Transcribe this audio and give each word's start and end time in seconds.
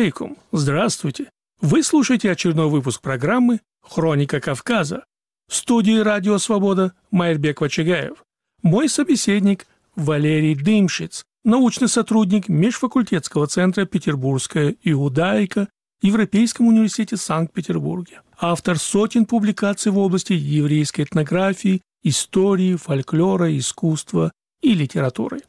алейкум! 0.00 0.38
Здравствуйте! 0.50 1.28
Вы 1.60 1.82
слушаете 1.82 2.30
очередной 2.30 2.68
выпуск 2.70 3.02
программы 3.02 3.60
«Хроника 3.82 4.40
Кавказа». 4.40 5.04
В 5.46 5.54
студии 5.54 5.98
«Радио 5.98 6.38
Свобода» 6.38 6.94
Майербек 7.10 7.60
Вачагаев. 7.60 8.24
Мой 8.62 8.88
собеседник 8.88 9.66
Валерий 9.96 10.54
Дымшиц, 10.54 11.24
научный 11.44 11.88
сотрудник 11.88 12.48
Межфакультетского 12.48 13.46
центра 13.46 13.84
«Петербургская 13.84 14.74
иудаика» 14.82 15.68
Европейском 16.00 16.68
университете 16.68 17.18
Санкт-Петербурге. 17.18 18.22
Автор 18.38 18.78
сотен 18.78 19.26
публикаций 19.26 19.92
в 19.92 19.98
области 19.98 20.32
еврейской 20.32 21.02
этнографии, 21.02 21.82
истории, 22.02 22.76
фольклора, 22.76 23.54
искусства 23.54 24.32
и 24.62 24.72
литературы. 24.72 25.40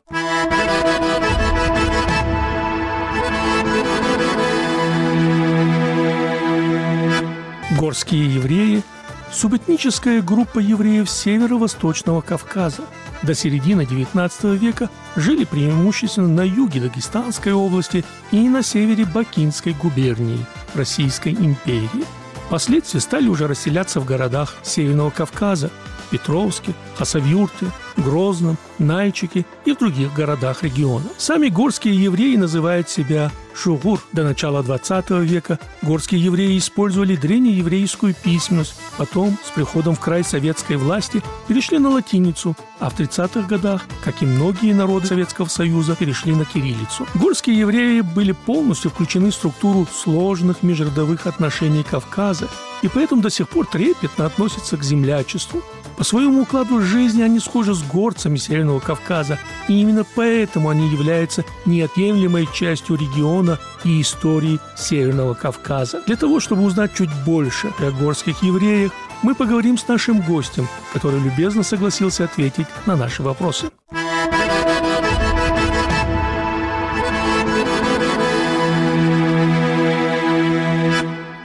Горские 7.92 8.36
евреи– 8.36 8.84
субэтническая 9.34 10.22
группа 10.22 10.60
евреев 10.60 11.10
северо-восточного 11.10 12.22
Кавказа. 12.22 12.84
До 13.22 13.36
середины 13.36 13.82
XIX 13.82 14.56
века 14.56 14.90
жили 15.18 15.44
преимущественно 15.44 16.30
на 16.30 16.42
юге 16.46 16.80
Дагестанской 16.80 17.52
области 17.52 18.06
и 18.32 18.48
на 18.48 18.64
севере 18.64 19.04
Бакинской 19.04 19.74
губернии 19.74 20.46
Российской 20.74 21.34
империи. 21.34 22.06
Впоследствии 22.46 23.00
стали 23.00 23.28
уже 23.28 23.46
расселяться 23.46 24.00
в 24.00 24.06
городах 24.06 24.56
Северного 24.64 25.10
Кавказа– 25.10 25.70
Петровске, 26.12 26.74
Хасавюрте, 26.96 27.72
Грозном, 27.98 28.58
Нальчике 28.80 29.46
и 29.66 29.74
в 29.74 29.80
других 29.80 30.14
городах 30.14 30.64
региона. 30.64 31.06
Сами 31.18 31.48
горские 31.48 31.96
евреи 31.96 32.36
называют 32.36 32.90
себя 32.90 33.32
шугур. 33.54 34.02
До 34.12 34.24
начала 34.24 34.64
20 34.64 35.10
века 35.22 35.60
горские 35.82 36.24
евреи 36.24 36.58
использовали 36.58 37.16
древнееврейскую 37.16 38.14
письменность, 38.14 38.76
потом 38.98 39.38
с 39.46 39.52
приходом 39.52 39.96
в 39.96 40.00
край 40.00 40.24
советской 40.24 40.78
власти 40.78 41.22
перешли 41.48 41.80
на 41.80 41.90
латиницу, 41.90 42.56
а 42.80 42.90
в 42.90 43.00
30-х 43.00 43.48
годах, 43.48 43.86
как 44.04 44.22
и 44.22 44.26
многие 44.26 44.74
народы 44.74 45.08
Советского 45.08 45.48
Союза, 45.48 45.96
перешли 45.96 46.34
на 46.34 46.46
кириллицу. 46.46 47.08
Горские 47.14 47.60
евреи 47.60 48.02
были 48.02 48.32
полностью 48.32 48.92
включены 48.92 49.32
в 49.32 49.36
структуру 49.36 49.88
сложных 49.94 50.64
межродовых 50.64 51.28
отношений 51.28 51.84
Кавказа, 51.84 52.50
и 52.82 52.88
поэтому 52.88 53.22
до 53.22 53.30
сих 53.30 53.48
пор 53.50 53.68
трепетно 53.68 54.26
относятся 54.26 54.78
к 54.78 54.84
землячеству. 54.84 55.62
По 56.02 56.06
своему 56.06 56.42
укладу 56.42 56.82
жизни 56.82 57.22
они 57.22 57.40
схожи 57.40 57.76
с 57.76 57.84
горцами 57.84 58.38
Северного 58.38 58.80
Кавказа, 58.80 59.38
и 59.68 59.80
именно 59.80 60.04
поэтому 60.16 60.70
они 60.70 60.90
являются 60.90 61.46
неотъемлемой 61.68 62.48
частью 62.52 62.96
региона 62.96 63.60
и 63.84 64.02
истории 64.02 64.58
Северного 64.76 65.36
Кавказа. 65.36 66.02
Для 66.08 66.16
того, 66.16 66.40
чтобы 66.40 66.64
узнать 66.64 66.96
чуть 66.96 67.12
больше 67.24 67.72
о 67.78 67.92
горских 67.92 68.42
евреях, 68.42 68.92
мы 69.22 69.36
поговорим 69.36 69.78
с 69.78 69.88
нашим 69.88 70.22
гостем, 70.22 70.68
который 70.92 71.20
любезно 71.20 71.62
согласился 71.62 72.24
ответить 72.24 72.66
на 72.88 72.96
наши 72.96 73.22
вопросы. 73.22 73.70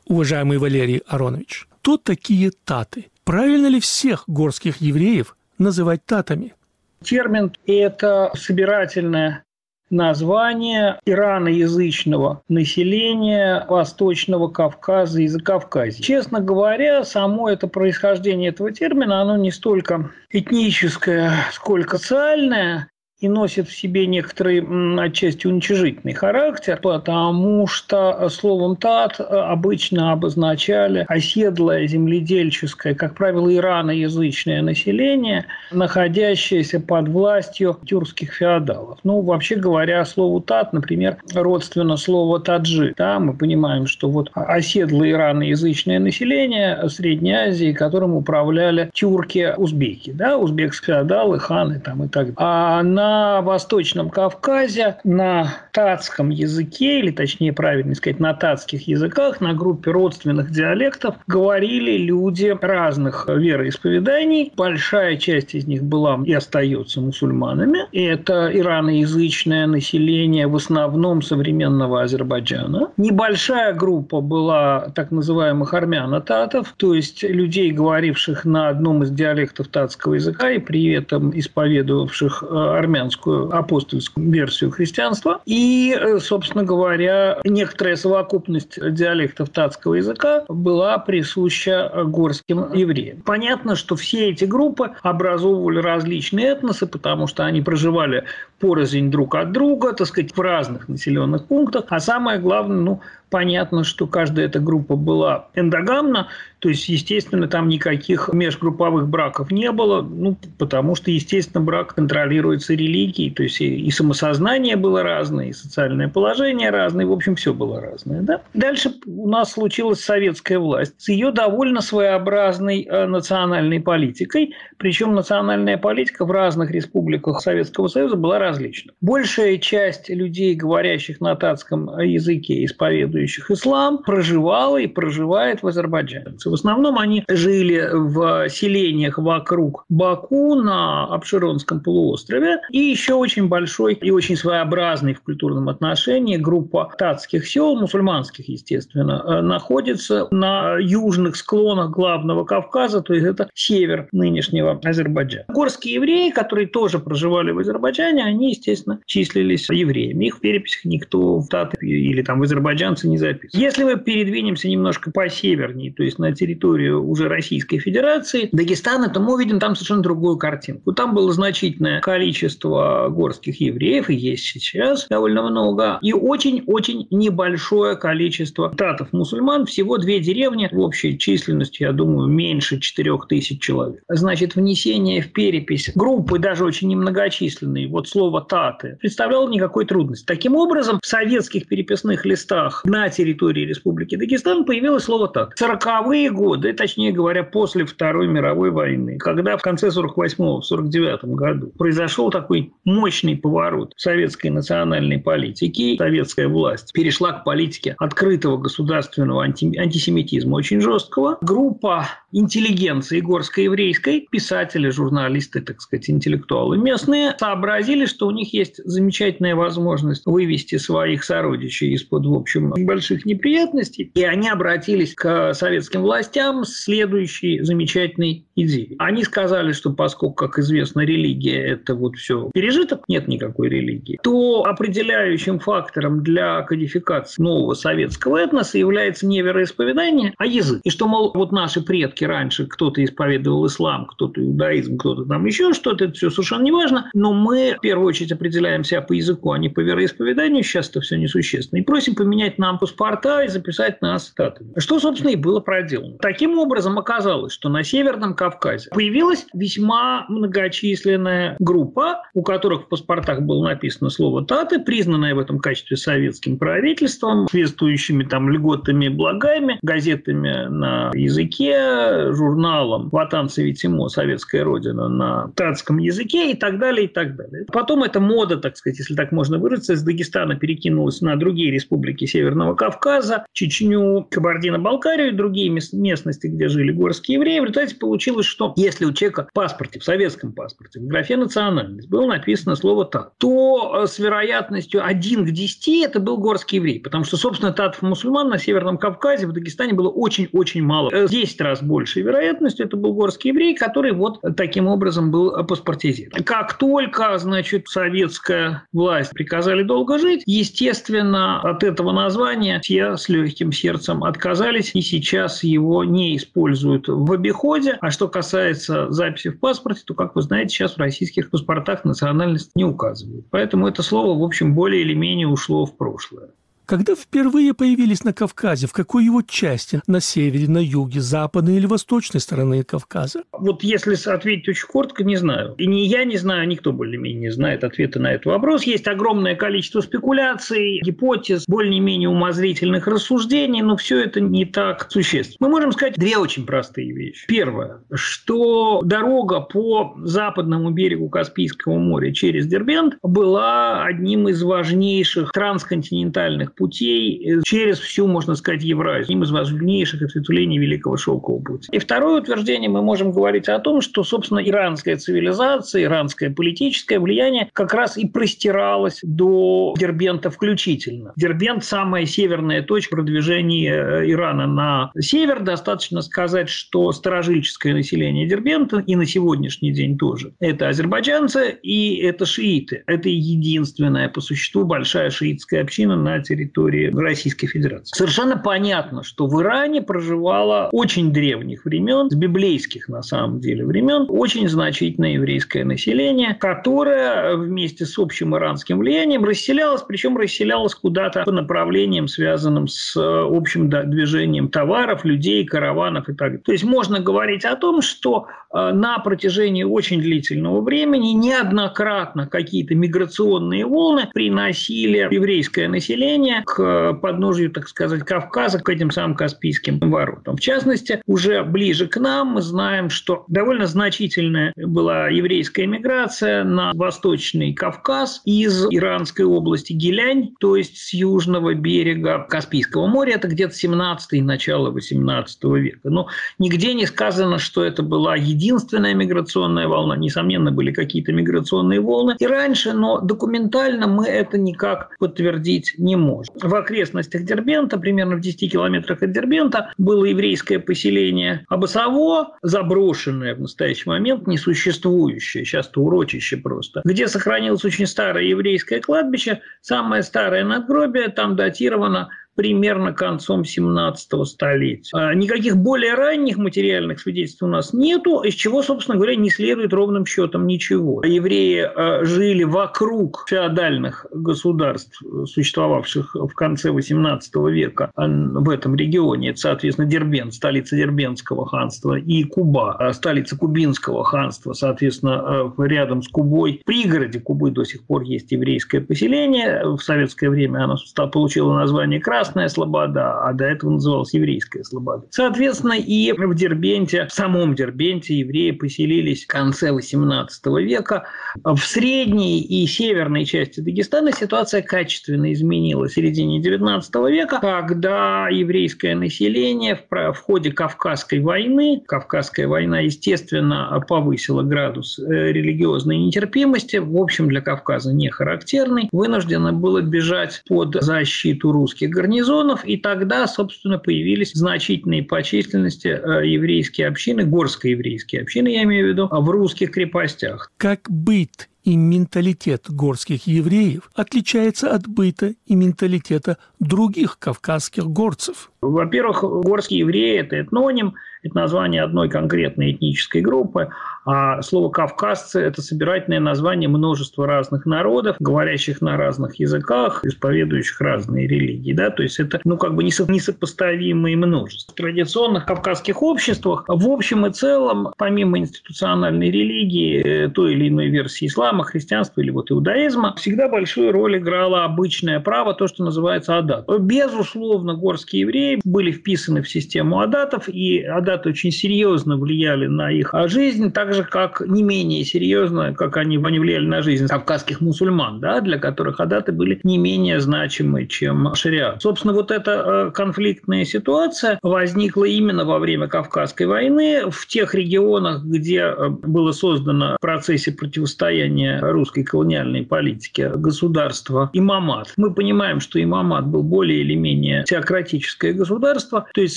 Уважаемый 0.07 0.57
Валерий 0.57 1.03
Аронович, 1.07 1.69
кто 1.83 1.99
такие 1.99 2.53
таты? 2.65 3.11
Правильно 3.27 3.67
ли 3.67 3.81
всех 3.81 4.23
горских 4.29 4.77
евреев 4.81 5.37
называть 5.59 6.05
татами? 6.07 6.55
Термин– 7.03 7.53
это 7.67 8.31
собирательное 8.35 9.43
название 9.91 11.01
ираноязычного 11.05 12.43
населения 12.49 13.67
Восточного 13.69 14.47
Кавказа 14.47 15.23
и 15.23 15.27
Закавказья. 15.27 16.05
Честно 16.05 16.41
говоря, 16.41 17.05
само 17.05 17.51
это 17.51 17.67
происхождение 17.67 18.51
этого 18.51 18.71
термина, 18.71 19.21
оно 19.23 19.37
не 19.37 19.51
столько 19.51 20.13
этническое, 20.31 21.33
сколько 21.51 21.99
социальное 21.99 22.91
и 23.21 23.29
носит 23.29 23.69
в 23.69 23.75
себе 23.75 24.07
некоторый 24.07 24.63
отчасти 25.01 25.47
уничижительный 25.47 26.13
характер, 26.13 26.79
потому 26.83 27.67
что 27.67 28.29
словом 28.29 28.77
«тат» 28.77 29.19
обычно 29.19 30.13
обозначали 30.13 31.07
оседлое 31.09 31.87
земледельческое, 31.87 32.95
как 32.95 33.15
правило, 33.15 33.55
ираноязычное 33.55 34.61
население, 34.61 35.47
находящееся 35.71 36.79
под 36.79 37.09
властью 37.09 37.79
тюркских 37.87 38.35
феодалов. 38.35 38.99
Ну, 39.03 39.23
вообще 39.23 39.57
говоря, 39.57 40.05
слову 40.05 40.41
«тат», 40.41 40.75
например, 40.75 41.17
родственно 41.33 41.97
слово 41.97 42.39
«таджи». 42.41 42.93
Да, 42.99 43.19
мы 43.19 43.33
понимаем, 43.33 43.87
что 43.87 44.11
вот 44.11 44.31
оседлое 44.35 45.13
ираноязычное 45.13 45.99
население 45.99 46.87
Средней 46.91 47.33
Азии, 47.33 47.73
которым 47.73 48.15
управляли 48.15 48.91
тюрки-узбеки, 48.93 50.13
да, 50.13 50.37
узбекские 50.37 50.97
феодалы, 50.97 51.39
ханы 51.39 51.81
там 51.81 52.05
и 52.05 52.09
так 52.09 52.35
далее. 52.35 52.35
А 52.37 52.83
на 52.83 53.06
на 53.07 53.41
Восточном 53.41 54.11
Кавказе 54.11 54.97
на 55.05 55.55
татском 55.73 56.31
языке, 56.31 56.99
или 56.99 57.13
точнее 57.13 57.53
правильно 57.53 57.95
сказать, 57.95 58.19
на 58.19 58.35
татских 58.35 58.89
языках, 58.89 59.41
на 59.41 59.55
группе 59.55 59.93
родственных 59.93 60.51
диалектов 60.51 61.15
говорили 61.29 61.97
люди 61.99 62.57
разных 62.61 63.29
вероисповеданий. 63.29 64.53
Большая 64.57 65.17
часть 65.19 65.55
из 65.55 65.69
них 65.69 65.85
была 65.85 66.21
и 66.25 66.33
остается 66.33 67.01
мусульманами. 67.01 67.81
Это 67.93 68.51
ираноязычное 68.53 69.67
население 69.69 70.49
в 70.49 70.57
основном 70.57 71.23
современного 71.23 72.03
Азербайджана. 72.03 72.91
Небольшая 72.97 73.73
группа 73.73 74.21
была 74.21 74.89
так 74.97 75.13
называемых 75.13 75.75
армяно-татов, 75.75 76.75
то 76.77 76.95
есть 76.95 77.23
людей, 77.23 77.71
говоривших 77.71 78.45
на 78.45 78.69
одном 78.69 79.05
из 79.05 79.11
диалектов 79.11 79.69
татского 79.69 80.15
языка 80.15 80.51
и 80.51 80.59
при 80.59 80.89
этом 80.89 81.31
исповедовавших 81.39 82.43
э, 82.43 82.47
армян 82.47 82.96
армянскую 82.97 83.55
апостольскую 83.55 84.31
версию 84.31 84.71
христианства. 84.71 85.41
И, 85.45 85.97
э, 85.99 86.19
собственно 86.19 86.65
говоря, 86.65 87.39
некоторая 87.45 87.97
совокупность 87.97 88.79
диалектов 88.95 89.51
татского 89.51 89.95
языка 89.95 90.45
была 90.49 90.99
присуща 90.99 91.91
горским 92.07 92.73
евреям. 92.73 93.23
Понятно, 93.23 93.77
что 93.77 93.97
все 93.97 94.31
эти 94.31 94.45
группы 94.45 94.93
образовывали 95.03 95.79
различные 95.79 96.47
этносы, 96.47 96.87
потому 96.87 97.27
что 97.27 97.45
они 97.45 97.61
проживали 97.61 98.25
порознь 98.59 99.11
друг 99.11 99.35
от 99.35 99.53
друга, 99.53 99.93
так 99.93 100.07
сказать, 100.07 100.37
в 100.37 100.41
разных 100.41 100.89
населенных 100.89 101.47
пунктах. 101.47 101.85
А 101.89 102.01
самое 102.01 102.39
главное, 102.39 102.79
ну, 102.79 103.01
понятно, 103.31 103.85
что 103.85 104.07
каждая 104.07 104.47
эта 104.47 104.61
группа 104.61 104.97
была 104.97 105.49
эндогамна, 105.55 106.29
то 106.59 106.71
есть, 106.71 106.89
естественно, 106.89 107.49
там 107.49 107.69
никаких 107.69 108.31
межгрупповых 108.33 109.09
браков 109.09 109.51
не 109.51 109.71
было, 109.73 110.01
ну, 110.03 110.37
потому 110.59 110.95
что, 110.95 111.11
естественно, 111.11 111.63
брак 111.63 111.95
контролируется 111.95 112.75
религией, 112.75 113.31
то 113.31 113.43
есть 113.43 113.61
и, 113.61 113.81
и 113.81 113.91
самосознание 113.91 114.77
было 114.77 115.03
разное, 115.03 115.49
и 115.49 115.53
социальное 115.53 116.09
положение 116.09 116.71
разное, 116.71 117.07
в 117.07 117.13
общем, 117.13 117.37
все 117.37 117.53
было 117.53 117.81
разное. 117.81 118.23
Да? 118.23 118.41
Дальше 118.55 118.93
у 119.07 119.29
нас 119.29 119.53
случилась 119.53 120.01
советская 120.01 120.59
власть 120.59 120.95
с 120.99 121.09
ее 121.09 121.31
довольно 121.31 121.83
своеобразной 121.83 122.83
э, 122.83 123.07
национальной 123.07 123.81
политикой, 123.81 124.55
причем 124.79 125.15
национальная 125.15 125.77
политика 125.77 126.25
в 126.25 126.31
разных 126.31 126.71
республиках 126.71 127.41
Советского 127.43 127.89
Союза 127.89 128.17
была 128.17 128.39
различна. 128.47 128.93
Большая 129.01 129.59
часть 129.59 130.09
людей, 130.09 130.55
говорящих 130.55 131.21
на 131.21 131.35
татском 131.35 131.99
языке, 132.01 132.65
исповедующих 132.65 133.51
ислам, 133.51 134.03
проживала 134.03 134.77
и 134.79 134.87
проживает 134.87 135.63
в 135.63 135.67
Азербайджане. 135.67 136.37
В 136.45 136.55
основном 136.55 136.99
они 136.99 137.25
жили 137.29 137.89
в 137.93 138.49
селениях 138.49 139.19
вокруг 139.19 139.85
Баку 139.89 140.55
на 140.55 141.07
Абширонском 141.07 141.81
полуострове. 141.81 142.59
И 142.71 142.79
еще 142.79 143.15
очень 143.15 143.49
большой 143.49 143.95
и 143.95 144.11
очень 144.11 144.37
своеобразный 144.37 145.15
в 145.15 145.23
культурном 145.23 145.69
отношении 145.69 146.37
группа 146.37 146.93
татских 146.99 147.49
сел, 147.49 147.77
мусульманских, 147.77 148.49
естественно, 148.49 149.43
находится 149.43 150.29
на 150.31 150.77
южных 150.79 151.37
склонах 151.37 151.91
главного 151.91 152.45
Кавказа, 152.45 153.01
то 153.01 153.15
есть 153.15 153.27
это 153.27 153.49
север 153.55 154.09
нынешнего 154.13 154.79
Азербайджана. 154.85 155.45
Горские 155.49 155.95
евреи, 155.95 156.31
которые 156.31 156.69
тоже 156.69 156.99
проживали 156.99 157.51
в 157.51 157.59
Азербайджане, 157.59 158.25
они, 158.37 158.51
естественно, 158.51 159.01
числились 159.07 159.69
евреями. 159.69 160.27
Их 160.27 160.37
в 160.37 160.41
переписях 160.41 160.85
никто 160.85 161.41
в 161.41 161.49
Таты 161.49 161.77
или 161.81 162.23
там 162.23 162.41
в 162.41 162.43
азербайджанцы 162.43 163.09
не 163.09 163.19
записывал. 163.19 163.63
Если 163.63 163.85
мы 163.85 163.97
передвинемся 163.97 164.69
немножко 164.69 165.11
по 165.11 165.29
севернее, 165.29 165.93
то 165.93 166.03
есть 166.03 166.19
на 166.19 166.33
территорию 166.33 167.05
уже 167.05 167.29
Российской 167.29 167.79
Федерации, 167.79 168.49
Дагестана, 168.53 169.09
то 169.09 169.21
мы 169.21 169.35
увидим 169.35 169.59
там 169.59 169.75
совершенно 169.75 170.03
другую 170.03 170.37
картинку. 170.37 170.93
Там 170.93 171.15
было 171.15 171.33
значительное 171.33 172.01
количество 172.01 173.09
горских 173.11 173.61
евреев, 173.61 174.11
и 174.11 174.15
есть 174.15 174.45
сейчас 174.45 175.07
довольно 175.09 175.43
много, 175.43 175.99
и 176.03 176.13
очень-очень 176.13 177.09
небольшое 177.11 177.97
количество 177.97 178.71
татов-мусульман, 178.71 179.67
всего 179.67 179.99
две 179.99 180.21
деревни 180.21 180.69
в 180.71 180.79
общей 180.79 181.19
численности, 181.19 181.83
я 181.83 181.93
думаю, 181.93 182.29
меньше 182.29 182.79
4 182.79 183.07
тысяч 183.29 183.61
человек. 183.61 184.03
Значит, 184.09 184.57
внесение 184.57 185.23
в 185.23 185.33
перепись 185.33 185.91
группы, 185.95 186.39
даже 186.39 186.65
очень 186.65 186.89
немногочисленные, 186.89 187.89
вот 187.89 188.09
слово 188.09 188.26
«таты», 188.41 188.99
представляло 189.01 189.49
никакой 189.49 189.87
трудности. 189.87 190.27
Таким 190.27 190.57
образом, 190.57 191.01
в 191.03 191.07
советских 191.07 191.67
переписных 191.69 192.25
листах 192.25 192.85
на 192.85 193.09
территории 193.09 193.65
Республики 193.67 194.17
Дагестан 194.17 194.65
появилось 194.65 195.05
слово 195.05 195.29
«тат». 195.29 195.53
Сороковые 195.57 196.31
годы, 196.31 196.73
точнее 196.73 197.13
говоря, 197.13 197.43
после 197.43 197.85
Второй 197.85 198.27
мировой 198.27 198.71
войны, 198.71 199.19
когда 199.19 199.57
в 199.57 199.63
конце 199.63 199.89
48-го, 199.89 200.61
в 200.61 200.67
49 200.67 201.25
году 201.37 201.73
произошел 201.79 202.31
такой 202.31 202.73
мощный 202.85 203.37
поворот 203.37 203.93
советской 203.97 204.49
национальной 204.49 205.19
политики, 205.19 205.97
советская 205.97 206.49
власть 206.49 206.93
перешла 206.93 207.33
к 207.33 207.45
политике 207.45 207.97
открытого 207.99 208.57
государственного 208.57 209.45
анти- 209.45 209.77
антисемитизма 209.77 210.57
очень 210.57 210.81
жесткого. 210.81 211.39
Группа 211.41 212.09
интеллигенции 212.33 213.21
горско-еврейской, 213.21 214.27
писатели, 214.31 214.91
журналисты, 214.91 215.61
так 215.61 215.81
сказать, 215.81 216.11
интеллектуалы 216.11 216.79
местные, 216.79 217.35
сообразили, 217.39 218.05
что 218.17 218.29
у 218.29 218.31
них 218.31 218.55
есть 218.55 218.81
замечательная 218.83 219.55
возможность 219.55 220.25
вывести 220.25 220.79
своих 220.79 221.23
сородичей 221.23 221.93
из-под, 221.93 222.25
в 222.25 222.33
общем, 222.33 222.71
больших 222.71 223.27
неприятностей. 223.27 224.11
И 224.15 224.25
они 224.25 224.49
обратились 224.49 225.15
к 225.15 225.53
советским 225.53 226.01
властям 226.01 226.65
с 226.65 226.85
следующей 226.85 227.61
замечательной 227.61 228.47
идеей. 228.57 228.97
Они 228.99 229.23
сказали, 229.23 229.73
что 229.73 229.91
поскольку, 229.91 230.35
как 230.35 230.59
известно, 230.59 231.01
религия– 231.01 231.63
это 231.73 231.95
вот 231.95 232.17
все 232.17 232.51
пережиток, 232.55 233.03
нет 233.07 233.29
никакой 233.29 233.69
религии, 233.69 234.19
то 234.23 234.65
определяющим 234.65 235.59
фактором 235.59 236.23
для 236.23 236.63
кодификации 236.63 237.43
нового 237.43 237.75
советского 237.75 238.39
этноса 238.39 238.79
является 238.79 239.27
не 239.27 239.43
вероисповедание, 239.43 240.33
а 240.39 240.47
язык. 240.47 240.81
И 240.85 240.89
что, 240.91 241.07
мол, 241.07 241.33
вот 241.35 241.53
наши 241.53 241.83
предки 241.83 242.25
раньше, 242.25 242.67
кто-то 242.67 243.05
исповедовал 243.05 243.67
ислам, 243.67 244.07
кто-то 244.07 244.41
иудаизм, 244.41 244.97
кто-то 244.97 245.27
там 245.27 245.45
еще 245.45 245.75
что-то, 245.75 246.07
это 246.07 246.15
все 246.15 246.31
совершенно 246.31 246.63
не 246.63 246.73
важно, 246.73 247.11
но 247.13 247.35
мы 247.35 247.75
в 247.77 247.81
первую 247.81 248.06
очередь 248.07 248.33
определяем 248.33 248.85
себя 248.85 249.03
по 249.03 249.13
языку, 249.13 249.53
а 249.53 249.59
не 249.59 249.69
по 249.69 249.81
вероисповеданию, 249.81 250.63
сейчас 250.63 250.89
это 250.91 251.01
все 251.01 251.17
несущественно, 251.17 251.81
и 251.81 251.83
просим 251.83 252.15
поменять 252.15 252.59
нам 252.59 252.79
паспорта 252.79 253.45
и 253.45 253.49
записать 253.49 254.03
нас 254.03 254.27
статами. 254.27 254.73
Что, 254.79 254.99
собственно, 254.99 255.31
и 255.31 255.37
было 255.37 255.61
проделано. 255.61 256.19
Таким 256.19 256.59
образом, 256.59 256.99
оказалось, 256.99 257.53
что 257.53 257.69
на 257.69 257.83
Северном 257.83 258.35
Кавказе 258.35 258.91
появилась 258.91 259.47
весьма 259.53 260.27
многочисленная 260.29 261.57
группа, 261.59 262.23
у 262.35 262.43
которых 262.43 262.85
в 262.85 262.89
паспортах 262.89 263.43
было 263.43 263.65
написано 263.65 264.11
слово 264.11 264.45
«таты», 264.45 264.79
признанное 264.79 265.35
в 265.35 265.39
этом 265.39 265.59
качестве 265.59 265.97
советским 265.97 266.59
правительством, 266.59 267.47
соответствующими 267.47 268.25
там 268.25 268.51
льготами 268.51 269.07
и 269.07 269.09
благами, 269.09 269.79
газетами 269.83 270.67
на 270.69 271.11
языке, 271.15 272.33
журналом 272.33 273.09
«Ватан 273.11 273.49
Савитимо. 273.49 274.09
Советская 274.09 274.65
Родина» 274.65 275.09
на 275.09 275.51
татском 275.55 275.99
языке 275.99 276.53
и 276.53 276.55
так 276.55 276.79
далее, 276.79 277.07
и 277.07 277.09
так 277.09 277.37
далее. 277.37 277.65
Потом 277.73 277.96
эта 278.05 278.21
мода, 278.21 278.57
так 278.57 278.77
сказать, 278.77 278.99
если 278.99 279.15
так 279.15 279.33
можно 279.33 279.59
выразиться, 279.59 279.95
из 279.95 280.03
Дагестана 280.03 280.57
перекинулась 280.57 281.21
на 281.21 281.37
другие 281.37 281.71
республики 281.71 282.25
Северного 282.25 282.75
Кавказа, 282.75 283.47
Чечню, 283.53 284.27
Кабардино-Балкарию 284.31 285.29
и 285.29 285.33
другие 285.33 285.71
местности, 285.71 286.47
где 286.47 286.69
жили 286.69 286.93
горские 286.93 287.37
евреи. 287.37 287.61
В 287.61 287.65
результате 287.65 287.97
получилось, 287.97 288.47
что 288.47 288.73
если 288.77 289.05
у 289.05 289.13
человека 289.13 289.49
в 289.51 289.53
паспорте, 289.53 289.99
в 289.99 290.05
советском 290.05 290.53
паспорте, 290.53 291.01
в 291.01 291.07
графе 291.07 291.37
«национальность» 291.37 292.09
было 292.09 292.27
написано 292.27 292.77
слово 292.77 293.05
«тат», 293.05 293.33
то 293.39 294.03
э, 294.03 294.07
с 294.07 294.19
вероятностью 294.19 295.05
1 295.05 295.47
к 295.47 295.51
10 295.51 296.05
это 296.05 296.21
был 296.21 296.39
горский 296.39 296.77
еврей. 296.77 297.01
Потому 297.01 297.25
что, 297.25 297.37
собственно, 297.37 297.73
татов-мусульман 297.73 298.49
на 298.49 298.59
Северном 298.59 298.99
Кавказе, 298.99 299.47
в 299.47 299.53
Дагестане 299.53 299.95
было 299.95 300.09
очень-очень 300.09 300.83
мало. 300.83 301.11
10 301.29 301.61
раз 301.61 301.83
большей 301.83 302.23
вероятностью 302.23 302.87
это 302.87 302.97
был 302.97 303.15
горский 303.15 303.51
еврей, 303.51 303.77
который 303.77 304.13
вот 304.13 304.41
таким 304.57 304.87
образом 304.87 305.31
был 305.31 305.65
паспортизирован. 305.65 306.43
Как 306.45 306.75
только, 306.75 307.37
значит, 307.39 307.86
советская 307.89 308.85
власть 308.93 309.31
приказали 309.31 309.83
долго 309.83 310.19
жить, 310.19 310.43
естественно, 310.47 311.61
от 311.61 311.83
этого 311.83 312.13
названия 312.13 312.81
все 312.83 313.17
с 313.17 313.29
легким 313.29 313.73
сердцем 313.73 314.25
отказались 314.25 314.93
и 314.95 315.01
сейчас 315.01 315.63
его 315.63 316.05
не 316.05 316.37
используют 316.37 317.09
в 317.09 317.33
обиходе. 317.33 317.99
А 318.01 318.11
что 318.11 318.29
касается 318.29 319.11
записи 319.11 319.51
в 319.51 319.59
паспорте, 319.59 320.03
то, 320.05 320.15
как 320.15 320.35
вы 320.35 320.43
знаете, 320.43 320.75
сейчас 320.75 320.95
в 320.95 320.99
российских 320.99 321.51
паспортах 321.51 322.05
национальность 322.05 322.71
не 322.75 322.85
указывают. 322.85 323.47
Поэтому 323.51 323.87
это 323.89 324.03
слово, 324.03 324.39
в 324.39 324.43
общем, 324.43 324.75
более 324.75 325.03
или 325.03 325.15
менее 325.15 325.49
ушло 325.49 325.87
в 325.87 325.97
прошлое. 325.97 326.51
Когда 326.87 327.17
впервые 327.17 327.75
появились 327.75 328.23
на 328.23 328.33
Кавказе, 328.33 328.87
в 328.87 328.93
какой 328.93 329.25
его 329.25 329.43
части? 329.43 330.01
На 330.07 330.21
севере, 330.21 330.69
на 330.69 330.79
юге, 330.79 331.21
западной 331.21 331.79
или 331.79 331.87
восточной 331.87 332.39
стороны 332.41 332.85
Кавказа? 332.85 333.43
Вот 333.51 333.83
если 333.83 334.15
ответить 334.31 334.69
очень 334.69 334.87
коротко, 334.87 335.25
не 335.25 335.35
знаю. 335.35 335.75
И 335.79 335.87
ни 335.89 336.03
я 336.03 336.25
не 336.25 336.37
знаю, 336.37 336.69
никто 336.69 336.93
более-менее 336.93 337.41
не 337.41 337.51
знает 337.51 337.83
ответа 337.83 338.21
на 338.21 338.33
этот 338.33 338.47
вопрос. 338.47 338.85
Есть 338.85 339.09
огромное 339.09 339.57
количество 339.57 340.01
спекуляций, 340.01 341.01
гипотез, 341.03 341.65
более-менее 341.67 342.29
умозрительных 342.29 343.09
рассуждений, 343.09 343.83
но 343.83 343.97
все 343.97 344.23
это 344.23 344.41
не 344.41 344.65
так 344.65 345.11
существенно. 345.11 345.57
Мы 345.59 345.69
можем 345.69 345.91
сказать 345.91 346.15
две 346.15 346.39
очень 346.39 346.65
простые 346.65 347.13
вещи. 347.13 347.47
Первое, 347.49 348.03
что 348.13 349.03
дорога 349.03 349.61
по 349.61 350.15
западному 350.23 350.93
берегу 350.93 351.29
Каспийского 351.31 351.99
моря 351.99 352.33
через 352.33 352.69
Дербент 352.69 353.17
была 353.25 354.05
одним 354.05 354.49
из 354.49 354.63
важнейших 354.63 355.51
трансконтинентальных 355.51 356.76
путей 356.77 357.59
э, 357.59 357.63
через 357.65 357.99
всю, 357.99 358.27
можно 358.27 358.55
сказать, 358.55 358.83
Евразию, 358.83 359.25
одним 359.25 359.43
из 359.43 359.51
важнейших 359.51 360.23
ответвлений 360.23 360.79
Великого 360.79 361.17
Шелкового 361.17 361.63
пути. 361.63 361.89
И 361.91 361.99
второе 361.99 362.41
утверждение, 362.41 362.89
мы 362.89 363.03
можем 363.03 363.33
говорить 363.33 363.69
о 363.69 363.79
том, 363.79 364.01
что, 364.01 364.23
собственно, 364.23 364.61
иранская 364.61 365.17
цивилизация, 365.17 366.03
иранское 366.03 366.51
политическое 366.51 367.19
влияние 367.19 367.69
как 367.73 367.95
раз 367.95 368.17
и 368.17 368.27
простиралось 368.27 369.21
до 369.23 369.95
Дербента 369.99 370.51
включительно. 370.51 371.33
Дербент– 371.37 371.85
самая 371.85 372.27
северная 372.27 372.83
точка 372.83 373.17
продвижения 373.17 373.95
э, 373.95 374.31
Ирана 374.31 374.67
на 374.67 375.11
север. 375.19 375.63
Достаточно 375.63 376.21
сказать, 376.21 376.69
что 376.69 377.11
старожильческое 377.13 377.95
население 377.95 378.47
Дербента 378.47 379.03
и 379.07 379.17
на 379.17 379.27
сегодняшний 379.27 379.93
день 379.93 380.19
тоже– 380.19 380.53
это 380.61 380.89
азербайджанцы 380.89 381.79
и 381.83 382.17
это 382.17 382.45
шииты. 382.45 383.03
Это 383.07 383.29
единственная 383.29 384.29
по 384.29 384.41
существу 384.41 384.85
большая 384.85 385.31
шиитская 385.31 385.83
община 385.83 386.17
на 386.17 386.41
территории 386.41 386.66
территории 386.67 387.11
Российской 387.15 387.67
Федерации. 387.67 388.17
Совершенно 388.17 388.57
понятно, 388.57 389.23
что 389.23 389.47
в 389.47 389.61
Иране 389.63 390.03
проживало 390.03 390.89
очень 390.93 391.33
древних 391.33 391.85
времен, 391.85 392.31
с 392.31 392.35
библейских 392.35 393.09
на 393.09 393.23
самом 393.23 393.61
деле 393.61 393.85
времен, 393.85 394.27
очень 394.29 394.69
значительное 394.69 395.33
еврейское 395.35 395.85
население, 395.85 396.55
которое 396.55 397.57
вместе 397.57 398.05
с 398.05 398.19
общим 398.19 398.57
иранским 398.57 398.99
влиянием 398.99 399.45
расселялось, 399.45 400.03
причем 400.03 400.37
расселялось 400.37 400.95
куда-то 400.95 401.45
по 401.45 401.53
направлениям, 401.53 402.29
связанным 402.29 402.89
с 402.89 403.17
э, 403.17 403.21
общим 403.21 403.89
движением 403.89 404.69
товаров, 404.69 405.25
людей, 405.25 405.65
караванов 405.65 406.29
и 406.29 406.33
так 406.33 406.49
далее. 406.49 406.63
То 406.65 406.73
есть 406.73 406.85
можно 406.85 407.21
говорить 407.21 407.65
о 407.65 407.77
том, 407.77 408.03
что 408.03 408.47
э, 408.73 408.93
на 408.93 409.19
протяжении 409.19 409.85
очень 409.85 410.21
длительного 410.21 410.81
времени 410.81 411.29
неоднократно 411.29 412.47
какие-то 412.47 412.95
миграционные 412.95 413.87
волны 413.87 414.29
приносили 414.33 415.29
еврейское 415.31 415.89
население 415.89 416.56
к 416.65 417.15
подножию, 417.15 417.71
так 417.71 417.89
сказать, 417.89 418.25
Кавказа, 418.25 418.79
к 418.79 418.89
этим 418.89 419.11
самым 419.11 419.35
Каспийским 419.37 419.99
воротам. 419.99 420.57
В 420.57 420.61
частности, 420.61 421.21
уже 421.27 421.63
ближе 421.63 422.07
к 422.07 422.19
нам 422.19 422.49
мы 422.49 422.63
знаем, 422.63 423.11
что 423.11 423.45
довольно 423.49 423.87
значительная 423.87 424.73
была 424.77 425.29
еврейская 425.29 425.87
миграция 425.87 426.65
на 426.65 426.93
Восточный 426.95 427.73
Кавказ 427.73 428.43
из 428.45 428.87
Иранской 428.91 429.45
области 429.45 429.93
Гилянь, 429.93 430.55
то 430.61 430.77
есть 430.77 430.99
с 430.99 431.13
южного 431.13 431.75
берега 431.75 432.47
Каспийского 432.49 433.07
моря. 433.07 433.35
Это 433.35 433.49
где-то 433.49 433.75
17 433.75 434.33
и 434.35 434.43
начало 434.43 434.91
18 434.91 435.65
века. 435.65 436.11
Но 436.11 436.29
нигде 436.59 436.95
не 436.95 437.07
сказано, 437.07 437.59
что 437.59 437.85
это 437.85 438.03
была 438.03 438.37
единственная 438.37 439.15
миграционная 439.15 439.89
волна. 439.89 440.17
Несомненно, 440.17 440.71
были 440.71 440.93
какие-то 440.93 441.33
миграционные 441.33 442.01
волны 442.01 442.37
и 442.39 442.47
раньше, 442.47 442.93
но 442.93 443.21
документально 443.21 444.07
мы 444.07 444.27
это 444.27 444.59
никак 444.59 445.17
подтвердить 445.19 445.95
не 445.99 446.17
можем 446.17 446.46
в 446.55 446.75
окрестностях 446.75 447.43
Дербента, 447.43 447.99
примерно 447.99 448.37
в 448.37 448.41
10 448.41 448.71
километрах 448.71 449.23
от 449.23 449.33
Дербента, 449.33 449.93
было 449.99 450.25
еврейское 450.25 450.79
поселение 450.79 451.65
Абасово, 451.69 452.57
заброшенное 452.63 453.55
в 453.55 453.61
настоящий 453.61 454.09
момент, 454.09 454.47
несуществующее, 454.47 455.65
сейчас-то 455.65 456.03
урочище 456.03 456.57
просто, 456.57 457.03
где 457.05 457.29
сохранилось 457.29 457.85
очень 457.85 458.07
старое 458.07 458.45
еврейское 458.45 459.01
кладбище, 459.01 459.61
самое 459.81 460.23
старое 460.23 460.65
надгробие, 460.65 461.29
там 461.29 461.57
датировано 461.57 462.31
примерно 462.57 463.13
концом 463.13 463.65
17 463.65 464.47
столетия. 464.47 465.11
А 465.13 465.35
никаких 465.35 465.77
более 465.77 466.15
ранних 466.15 466.57
материальных 466.57 467.21
свидетельств 467.21 467.63
у 467.63 467.67
нас 467.67 467.93
нету, 467.93 468.41
из 468.41 468.55
чего, 468.55 468.83
собственно 468.83 469.17
говоря, 469.17 469.37
не 469.37 469.51
следует 469.51 469.93
ровным 469.93 470.27
счетом 470.27 470.67
ничего. 470.67 471.23
Евреи 471.25 471.83
а, 471.83 472.25
жили 472.25 472.65
вокруг 472.65 473.45
феодальных 473.49 474.27
государств, 474.33 475.23
существовавших 475.45 476.35
в 476.35 476.53
конце 476.55 476.91
18 476.91 477.55
века 477.71 478.11
а, 478.17 478.27
в 478.27 478.71
этом 478.71 478.97
регионе. 478.97 479.51
Это, 479.51 479.59
соответственно, 479.59 480.09
Дербент, 480.09 480.55
столица 480.55 480.97
Дербентского 480.97 481.67
ханства, 481.67 482.15
и 482.15 482.43
Куба, 482.45 483.11
столица 483.13 483.57
Кубинского 483.57 484.25
ханства. 484.25 484.73
Соответственно, 484.73 485.73
рядом 485.79 486.23
с 486.23 486.29
Кубой, 486.29 486.81
в 486.83 486.87
пригороде 486.87 487.39
Кубы 487.39 487.71
до 487.71 487.85
сих 487.85 488.05
пор 488.07 488.23
есть 488.23 488.51
еврейское 488.51 489.01
поселение. 489.01 489.83
В 489.85 489.99
советское 489.99 490.49
время 490.49 490.85
оно 490.85 490.97
получило 491.31 491.75
название 491.75 492.19
Крас 492.19 492.46
частная 492.47 492.69
слобода, 492.69 493.41
а 493.43 493.53
до 493.53 493.65
этого 493.65 493.91
называлась 493.91 494.35
еврейская 494.35 494.85
слобода. 494.85 495.27
Соответственно, 495.31 495.95
и 495.95 496.33
в 496.33 496.55
Дербенте, 496.55 497.27
в 497.27 497.33
самом 497.33 497.75
Дербенте 497.75 498.39
евреи 498.39 498.71
поселились 498.71 499.45
в 499.45 499.49
конце 499.49 499.91
XVIII 499.91 500.83
века. 500.83 501.25
В 501.65 501.79
средней 501.79 502.61
и 502.61 502.87
северной 502.87 503.45
части 503.45 503.81
Дагестана 503.81 504.33
ситуация 504.33 504.83
качественно 504.83 505.53
изменилась 505.53 506.13
в 506.13 506.15
середине 506.15 506.61
XIX 506.61 507.03
века, 507.31 507.59
когда 507.61 508.49
еврейское 508.49 509.15
население 509.15 510.01
в 510.11 510.35
ходе 510.35 510.73
Кавказской 510.73 511.41
войны, 511.41 512.03
Кавказская 512.07 512.69
война, 512.69 513.01
естественно, 513.01 514.03
повысила 514.07 514.63
градус 514.63 515.19
э, 515.19 515.53
религиозной 515.53 516.19
нетерпимости, 516.19 516.97
в 516.97 517.17
общем, 517.17 517.49
для 517.49 517.61
Кавказа 517.61 518.13
не 518.13 518.31
характерный, 518.31 519.09
вынуждено 519.13 519.73
было 519.73 520.01
бежать 520.01 520.63
под 520.69 520.97
защиту 521.01 521.73
русских 521.73 522.11
гарнизонов, 522.11 522.36
и 522.85 522.97
тогда, 522.97 523.47
собственно, 523.47 523.99
появились 523.99 524.53
значительные 524.53 525.23
по 525.23 525.43
численности 525.43 526.09
э, 526.09 526.47
еврейские 526.47 527.09
общины, 527.09 527.45
горско-еврейские 527.45 528.43
общины, 528.43 528.69
я 528.69 528.83
имею 528.85 529.07
в 529.07 529.09
виду, 529.11 529.29
в 529.31 529.51
русских 529.51 529.93
крепостях. 529.93 530.71
Как 530.77 531.11
быт 531.11 531.69
и 531.87 531.97
менталитет 531.97 532.91
горских 532.91 533.47
евреев 533.47 534.11
отличается 534.15 534.93
от 534.93 535.07
быта 535.07 535.55
и 535.67 535.75
менталитета 535.77 536.59
других 536.81 537.39
кавказских 537.39 538.07
горцев. 538.09 538.73
Во-первых, 538.81 539.43
горские 539.43 540.01
евреи– 540.01 540.39
это 540.41 540.61
этноним, 540.61 541.15
это 541.43 541.57
название 541.57 542.03
одной 542.03 542.29
конкретной 542.29 542.93
этнической 542.93 543.41
группы, 543.41 543.89
а 544.25 544.61
слово 544.63 544.91
«кавказцы»– 544.91 545.61
это 545.63 545.83
собирательное 545.83 546.41
название 546.41 546.89
множества 546.89 547.47
разных 547.47 547.87
народов, 547.87 548.37
говорящих 548.41 549.01
на 549.01 549.17
разных 549.17 549.61
языках, 549.61 550.25
исповедующих 550.25 551.01
разные 551.01 551.47
религии. 551.47 551.93
Да? 551.93 552.11
То 552.11 552.25
есть 552.25 552.41
это 552.41 552.61
ну, 552.65 552.77
как 552.77 552.95
бы 552.95 553.05
несопоставимые 553.05 554.37
множество. 554.37 554.93
В 554.93 554.97
традиционных 554.97 555.67
кавказских 555.67 556.23
обществах 556.23 556.85
в 556.89 557.09
общем 557.09 557.47
и 557.47 557.53
целом, 557.53 558.13
помимо 558.19 558.59
институциональной 558.59 559.51
религии, 559.51 560.23
э, 560.23 560.49
той 560.49 560.73
или 560.73 560.89
иной 560.89 561.09
версии 561.09 561.47
ислама, 561.47 561.85
христианства 561.85 562.41
или 562.41 562.51
вот 562.51 562.71
иудаизма, 562.71 563.35
всегда 563.37 563.69
большую 563.69 564.11
роль 564.11 564.39
играло 564.39 564.85
обычное 564.85 565.39
право, 565.39 565.75
то, 565.75 565.87
что 565.87 566.05
называется 566.05 566.59
адат. 566.59 566.87
Безусловно, 567.01 567.95
горские 567.95 568.43
евреи 568.43 568.81
были 568.85 569.13
вписаны 569.13 569.63
в 569.63 569.69
систему 569.69 570.21
адатов, 570.21 570.69
и 570.69 571.01
адаты 571.27 571.51
очень 571.51 571.71
серьезно 571.71 572.37
влияли 572.37 572.87
на 572.87 573.11
их 573.11 573.35
жизнь, 573.47 573.93
также 573.93 574.17
же, 574.17 574.25
как 574.25 574.61
не 574.61 574.83
менее 574.83 575.25
серьезно, 575.25 575.95
как 575.95 576.17
они, 576.17 576.39
они 576.43 576.59
влияли 576.59 576.87
на 576.87 577.03
жизнь 577.03 577.27
кавказских 577.29 577.81
мусульман, 577.81 578.41
да, 578.41 578.61
для 578.61 578.79
которых 578.79 579.21
адаты 579.21 579.53
были 579.53 579.79
не 579.85 579.99
менее 579.99 580.41
значимы, 580.41 581.07
чем 581.07 581.55
шариат. 581.55 582.03
Собственно, 582.03 582.33
вот 582.33 582.51
эта 582.51 583.09
э, 583.09 583.11
конфликтная 583.13 583.85
ситуация 583.85 584.59
возникла 584.63 585.25
именно 585.25 585.65
во 585.65 585.79
время 585.79 586.09
Кавказской 586.09 586.65
войны 586.65 587.31
в 587.31 587.47
тех 587.47 587.75
регионах, 587.75 588.43
где 588.43 588.81
э, 588.81 589.09
было 589.09 589.53
создано 589.53 590.17
в 590.17 590.21
процессе 590.21 590.73
противостояния 590.73 591.81
русской 591.81 592.25
колониальной 592.25 592.85
политики 592.85 593.51
государство 593.55 594.51
имамат. 594.53 595.13
Мы 595.17 595.33
понимаем, 595.33 595.81
что 595.81 596.03
имамат 596.03 596.47
был 596.47 596.63
более 596.63 597.01
или 597.01 597.15
менее 597.15 597.65
теократическое 597.65 598.53
государство, 598.53 599.27
то 599.35 599.41
есть 599.41 599.57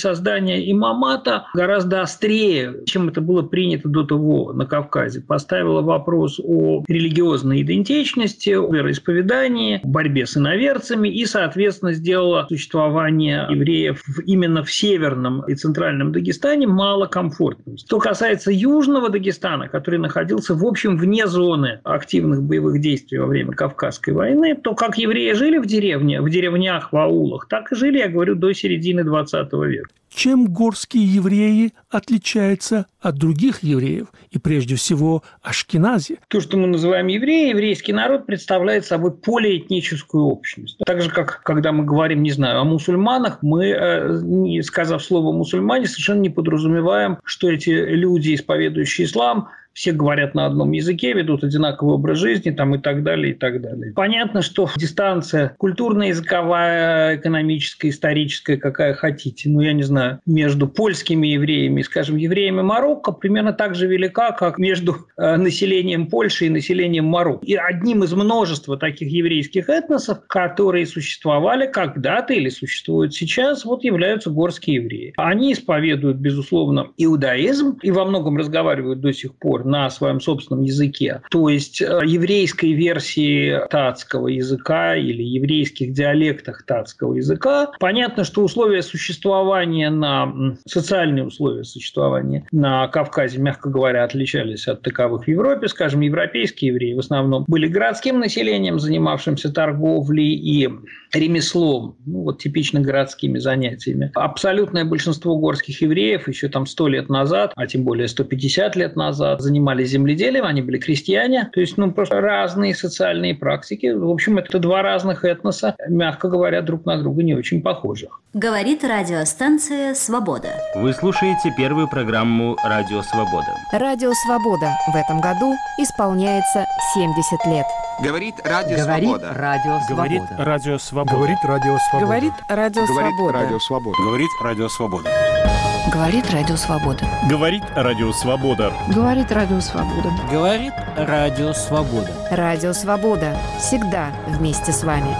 создание 0.00 0.70
имамата 0.70 1.46
гораздо 1.60 2.00
острее, 2.00 2.76
чем 2.86 3.08
это 3.10 3.20
было 3.20 3.42
принято 3.42 3.86
до 3.86 4.02
того 4.02 4.54
на 4.54 4.64
Кавказе 4.64 5.20
поставила 5.20 5.82
вопрос 5.82 6.40
о 6.42 6.82
религиозной 6.88 7.60
идентичности, 7.60 8.54
о 8.54 8.72
вероисповедании, 8.72 9.78
борьбе 9.84 10.24
с 10.24 10.38
иноверцами 10.38 11.10
и, 11.10 11.26
соответственно, 11.26 11.92
сделала 11.92 12.46
существование 12.48 13.46
евреев 13.50 14.02
именно 14.24 14.64
в 14.64 14.72
северном 14.72 15.42
и 15.42 15.54
центральном 15.54 16.12
Дагестане 16.12 16.66
малокомфортным. 16.66 17.76
Что 17.76 17.98
касается 17.98 18.50
южного 18.50 19.10
Дагестана, 19.10 19.68
который 19.68 19.98
находился, 19.98 20.54
в 20.54 20.64
общем, 20.64 20.96
вне 20.96 21.26
зоны 21.26 21.80
активных 21.84 22.42
боевых 22.42 22.80
действий 22.80 23.18
во 23.18 23.26
время 23.26 23.52
Кавказской 23.52 24.14
войны, 24.14 24.54
то 24.54 24.74
как 24.74 24.96
евреи 24.96 25.34
жили 25.34 25.58
в 25.58 25.66
деревне, 25.66 26.22
в 26.22 26.30
деревнях, 26.30 26.90
в 26.90 26.96
аулах, 26.96 27.48
так 27.48 27.70
и 27.70 27.74
жили, 27.74 27.98
я 27.98 28.08
говорю, 28.08 28.34
до 28.34 28.50
середины 28.54 29.04
20 29.04 29.52
века. 29.52 29.90
Чем 30.10 30.46
горские 30.52 31.06
евреи 31.06 31.72
отличаются 31.88 32.86
от 33.00 33.16
других 33.16 33.62
евреев, 33.62 34.08
и 34.30 34.38
прежде 34.38 34.74
всего 34.74 35.22
Ашкенази? 35.40 36.18
То, 36.28 36.40
что 36.40 36.56
мы 36.56 36.66
называем 36.66 37.06
евреи, 37.06 37.50
еврейский 37.50 37.92
народ 37.92 38.26
представляет 38.26 38.84
собой 38.84 39.12
полиэтническую 39.12 40.24
общность. 40.24 40.78
Так 40.84 41.00
же, 41.00 41.10
как 41.10 41.42
когда 41.44 41.70
мы 41.70 41.84
говорим, 41.84 42.22
не 42.22 42.32
знаю, 42.32 42.60
о 42.60 42.64
мусульманах, 42.64 43.38
мы, 43.40 43.66
э, 43.68 44.62
сказав 44.62 45.02
слово 45.02 45.32
«мусульмане», 45.32 45.86
совершенно 45.86 46.20
не 46.20 46.30
подразумеваем, 46.30 47.18
что 47.24 47.48
эти 47.48 47.70
люди, 47.70 48.34
исповедующие 48.34 49.06
ислам, 49.06 49.48
все 49.72 49.92
говорят 49.92 50.34
на 50.34 50.46
одном 50.46 50.72
языке, 50.72 51.12
ведут 51.12 51.44
одинаковый 51.44 51.94
образ 51.94 52.18
жизни 52.18 52.50
там, 52.50 52.74
и 52.74 52.78
так 52.78 53.02
далее, 53.02 53.32
и 53.32 53.34
так 53.36 53.60
далее. 53.60 53.92
Понятно, 53.94 54.42
что 54.42 54.68
дистанция 54.76 55.54
культурная, 55.58 56.08
языковая, 56.08 57.16
экономическая, 57.16 57.88
историческая, 57.88 58.56
какая 58.56 58.94
хотите, 58.94 59.48
ну, 59.48 59.60
я 59.60 59.72
не 59.72 59.82
знаю, 59.82 60.20
между 60.26 60.66
польскими 60.66 61.28
евреями 61.28 61.82
скажем, 61.82 62.16
евреями 62.16 62.62
Марокко 62.62 63.12
примерно 63.12 63.52
так 63.52 63.74
же 63.74 63.86
велика, 63.86 64.32
как 64.32 64.58
между 64.58 64.96
э, 65.16 65.36
населением 65.36 66.06
Польши 66.06 66.46
и 66.46 66.50
населением 66.50 67.06
Марокко. 67.06 67.44
И 67.44 67.54
одним 67.54 68.04
из 68.04 68.12
множества 68.12 68.76
таких 68.76 69.10
еврейских 69.10 69.68
этносов, 69.68 70.26
которые 70.26 70.86
существовали 70.86 71.66
когда-то 71.66 72.32
или 72.32 72.48
существуют 72.48 73.14
сейчас, 73.14 73.64
вот 73.64 73.84
являются 73.84 74.30
горские 74.30 74.76
евреи. 74.76 75.14
Они 75.16 75.52
исповедуют, 75.52 76.18
безусловно, 76.18 76.88
иудаизм 76.96 77.78
и 77.82 77.90
во 77.90 78.04
многом 78.04 78.36
разговаривают 78.36 79.00
до 79.00 79.12
сих 79.12 79.34
пор 79.34 79.59
на 79.64 79.90
своем 79.90 80.20
собственном 80.20 80.64
языке. 80.64 81.22
То 81.30 81.48
есть 81.48 81.80
э, 81.80 82.00
еврейской 82.04 82.72
версии 82.72 83.58
татского 83.70 84.28
языка 84.28 84.96
или 84.96 85.22
еврейских 85.22 85.92
диалектах 85.92 86.64
татского 86.64 87.14
языка. 87.14 87.70
Понятно, 87.78 88.24
что 88.24 88.42
условия 88.42 88.82
существования 88.82 89.90
на 89.90 90.56
социальные 90.66 91.26
условия 91.26 91.64
существования 91.64 92.46
на 92.52 92.88
Кавказе, 92.88 93.38
мягко 93.38 93.68
говоря, 93.68 94.04
отличались 94.04 94.68
от 94.68 94.82
таковых 94.82 95.24
в 95.24 95.28
Европе. 95.28 95.68
Скажем, 95.68 96.00
европейские 96.00 96.72
евреи 96.72 96.94
в 96.94 96.98
основном 96.98 97.44
были 97.46 97.66
городским 97.66 98.18
населением, 98.18 98.78
занимавшимся 98.78 99.52
торговлей 99.52 100.34
и 100.34 100.68
ремеслом, 101.12 101.96
ну, 102.06 102.22
вот 102.22 102.40
типично 102.40 102.80
городскими 102.80 103.38
занятиями. 103.38 104.10
Абсолютное 104.14 104.84
большинство 104.84 105.36
горских 105.36 105.80
евреев 105.82 106.28
еще 106.28 106.48
там 106.48 106.66
100 106.66 106.88
лет 106.88 107.08
назад, 107.08 107.52
а 107.56 107.66
тем 107.66 107.84
более 107.84 108.08
150 108.08 108.76
лет 108.76 108.96
назад, 108.96 109.40
занимались 109.50 109.90
земледелием, 109.90 110.44
они 110.44 110.62
были 110.62 110.78
крестьяне, 110.78 111.50
то 111.52 111.60
есть 111.60 111.76
ну, 111.76 111.90
просто 111.90 112.20
разные 112.20 112.74
социальные 112.74 113.34
практики. 113.34 113.88
В 113.88 114.08
общем, 114.08 114.38
это 114.38 114.60
два 114.60 114.82
разных 114.82 115.24
этноса, 115.24 115.74
мягко 115.88 116.28
говоря, 116.28 116.62
друг 116.62 116.86
на 116.86 116.96
друга 116.98 117.22
не 117.24 117.34
очень 117.34 117.60
похожих. 117.60 118.20
Говорит 118.32 118.84
радиостанция 118.84 119.94
«Свобода». 119.94 120.50
Вы 120.76 120.92
слушаете 120.92 121.52
первую 121.56 121.88
программу 121.88 122.56
«Радио 122.62 123.02
Свобода». 123.02 123.48
«Радио 123.72 124.12
Свобода» 124.24 124.70
в 124.92 124.96
этом 124.96 125.20
году 125.20 125.52
исполняется 125.78 126.64
70 126.94 127.46
лет. 127.46 127.66
Говорит 128.00 128.34
Радио 128.44 128.76
Говорит 128.76 129.08
Свобода. 129.08 129.34
Радио 129.34 129.80
Говорит 129.88 130.22
Свобода. 130.22 130.44
Радио 130.44 130.78
Свобода. 130.78 131.12
Говорит 131.16 131.38
Радио 131.42 131.78
Свобода. 131.78 132.06
Говорит 132.06 132.32
Радио 132.48 132.86
Говорит 132.86 133.12
Свобода. 133.16 133.38
Радио 133.38 133.58
Свобода. 133.58 133.96
Говорит 133.98 134.30
Радио 134.40 134.68
Свобода. 134.68 135.49
Говорит 135.92 136.30
Радио 136.30 136.54
Свобода. 136.54 137.04
Говорит 137.28 137.64
Радио 137.74 138.12
Свобода. 138.12 138.72
Говорит 138.94 139.32
Радио 139.32 139.58
Свобода. 139.58 140.10
Говорит 140.30 140.72
Радио 140.96 141.52
Свобода. 141.52 142.12
Радио 142.30 142.72
Свобода. 142.72 143.36
Всегда 143.58 144.10
вместе 144.28 144.70
с 144.70 144.84
вами. 144.84 145.16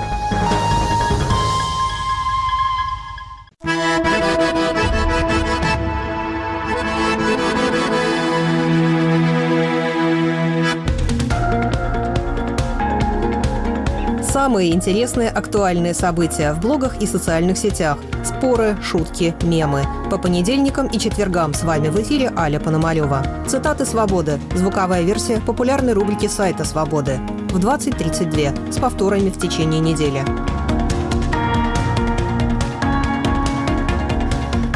Самые 14.50 14.74
интересные 14.74 15.28
актуальные 15.28 15.94
события 15.94 16.52
в 16.52 16.60
блогах 16.60 17.00
и 17.00 17.06
социальных 17.06 17.56
сетях. 17.56 17.98
Споры, 18.24 18.76
шутки, 18.82 19.32
мемы. 19.42 19.84
По 20.10 20.18
понедельникам 20.18 20.88
и 20.88 20.98
четвергам 20.98 21.54
с 21.54 21.62
вами 21.62 21.86
в 21.86 22.02
эфире 22.02 22.32
Аля 22.36 22.58
Пономарева. 22.58 23.24
Цитаты 23.46 23.86
«Свободы»– 23.86 24.40
звуковая 24.56 25.02
версия 25.02 25.40
популярной 25.40 25.92
рубрики 25.92 26.26
сайта 26.26 26.64
«Свободы» 26.64 27.20
в 27.50 27.64
20.32 27.64 28.72
с 28.72 28.76
повторами 28.78 29.30
в 29.30 29.38
течение 29.38 29.78
недели. 29.78 30.24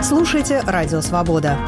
Слушайте 0.00 0.62
«Радио 0.64 1.00
Свобода». 1.00 1.58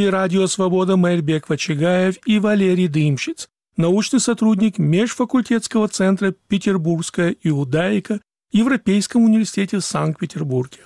Студии 0.00 0.10
«Радио 0.10 0.46
Свобода» 0.46 0.96
Мэрбек 0.96 1.50
Вачигаев 1.50 2.16
и 2.24 2.38
Валерий 2.38 2.88
Дымщиц, 2.88 3.48
научный 3.76 4.18
сотрудник 4.18 4.78
Межфакультетского 4.78 5.88
центра 5.88 6.32
«Петербургская 6.48 7.36
иудаика» 7.42 8.20
Европейском 8.50 9.24
университете 9.24 9.76
в 9.76 9.84
Санкт-Петербурге. 9.84 10.78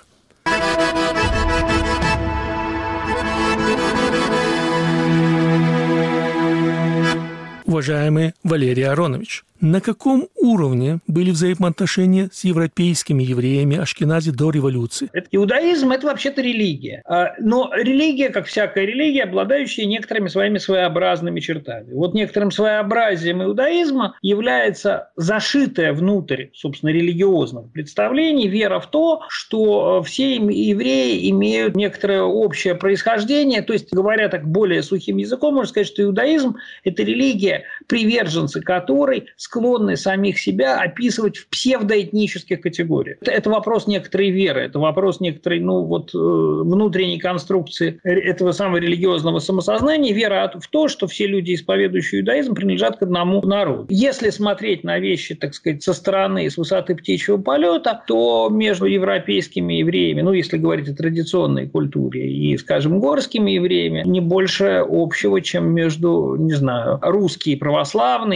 Уважаемый 7.65 8.33
Валерий 8.43 8.85
Аронович, 8.85 9.45
на 9.65 9.81
каком 9.81 10.27
уровне 10.35 10.99
были 11.07 11.31
взаимоотношения 11.31 12.29
с 12.31 12.43
европейскими 12.43 13.23
евреями 13.23 13.77
Ашкенази 13.77 14.31
до 14.31 14.51
революции? 14.51 15.09
Иудаизм– 15.31 15.91
это 15.91 16.05
вообще-то 16.05 16.41
религия. 16.43 17.01
А, 17.05 17.33
но 17.39 17.71
религия, 17.73 18.29
как 18.29 18.45
всякая 18.45 18.85
религия, 18.85 19.23
обладающая 19.23 19.85
некоторыми 19.85 20.27
своими 20.27 20.59
своеобразными 20.59 21.39
чертами. 21.39 21.93
Вот 21.93 22.13
некоторым 22.13 22.51
своеобразием 22.51 23.41
иудаизма 23.41 24.15
является 24.21 25.09
зашитая 25.15 25.93
внутрь, 25.93 26.47
собственно, 26.53 26.91
религиозных 26.91 27.71
представлений 27.71 28.47
вера 28.47 28.79
в 28.79 28.85
то, 28.91 29.23
что 29.29 30.03
все 30.03 30.35
евреи 30.35 31.27
имеют 31.31 31.75
некоторое 31.75 32.21
общее 32.21 32.75
происхождение. 32.75 33.63
То 33.63 33.73
есть, 33.73 33.91
говоря 33.91 34.29
так 34.29 34.47
более 34.47 34.83
сухим 34.83 35.17
языком, 35.17 35.55
можно 35.55 35.69
сказать, 35.69 35.87
что 35.87 36.03
иудаизм– 36.03 36.57
это 36.83 37.01
религия, 37.01 37.63
приверженцы 37.87 38.61
которой 38.61 39.27
склонны 39.37 39.95
самих 39.95 40.39
себя 40.39 40.79
описывать 40.79 41.37
в 41.37 41.49
псевдоэтнических 41.49 42.61
категориях. 42.61 43.17
Это, 43.21 43.31
это 43.31 43.49
вопрос 43.49 43.87
некоторой 43.87 44.29
веры, 44.31 44.61
это 44.61 44.79
вопрос 44.79 45.19
некоторой 45.19 45.59
ну, 45.59 45.83
вот, 45.83 46.13
э, 46.13 46.17
внутренней 46.17 47.19
конструкции 47.19 47.99
этого 48.03 48.51
самого 48.51 48.77
религиозного 48.77 49.39
самосознания, 49.39 50.13
вера 50.13 50.51
в 50.59 50.67
то, 50.67 50.87
что 50.87 51.07
все 51.07 51.27
люди, 51.27 51.53
исповедующие 51.53 52.21
иудаизм, 52.21 52.55
принадлежат 52.55 52.97
к 52.97 53.03
одному 53.03 53.41
народу. 53.41 53.87
Если 53.89 54.29
смотреть 54.29 54.83
на 54.83 54.99
вещи, 54.99 55.35
так 55.35 55.53
сказать, 55.53 55.83
со 55.83 55.93
стороны, 55.93 56.49
с 56.49 56.57
высоты 56.57 56.95
птичьего 56.95 57.37
полета, 57.37 58.01
то 58.07 58.49
между 58.49 58.85
европейскими 58.85 59.75
евреями, 59.75 60.21
ну, 60.21 60.33
если 60.33 60.57
говорить 60.57 60.89
о 60.89 60.95
традиционной 60.95 61.67
культуре, 61.67 62.31
и, 62.31 62.57
скажем, 62.57 62.99
горскими 62.99 63.51
евреями, 63.51 64.03
не 64.05 64.19
больше 64.19 64.85
общего, 64.87 65.41
чем 65.41 65.73
между, 65.73 66.35
не 66.37 66.53
знаю, 66.53 66.99
русские 67.01 67.57
православные 67.57 67.74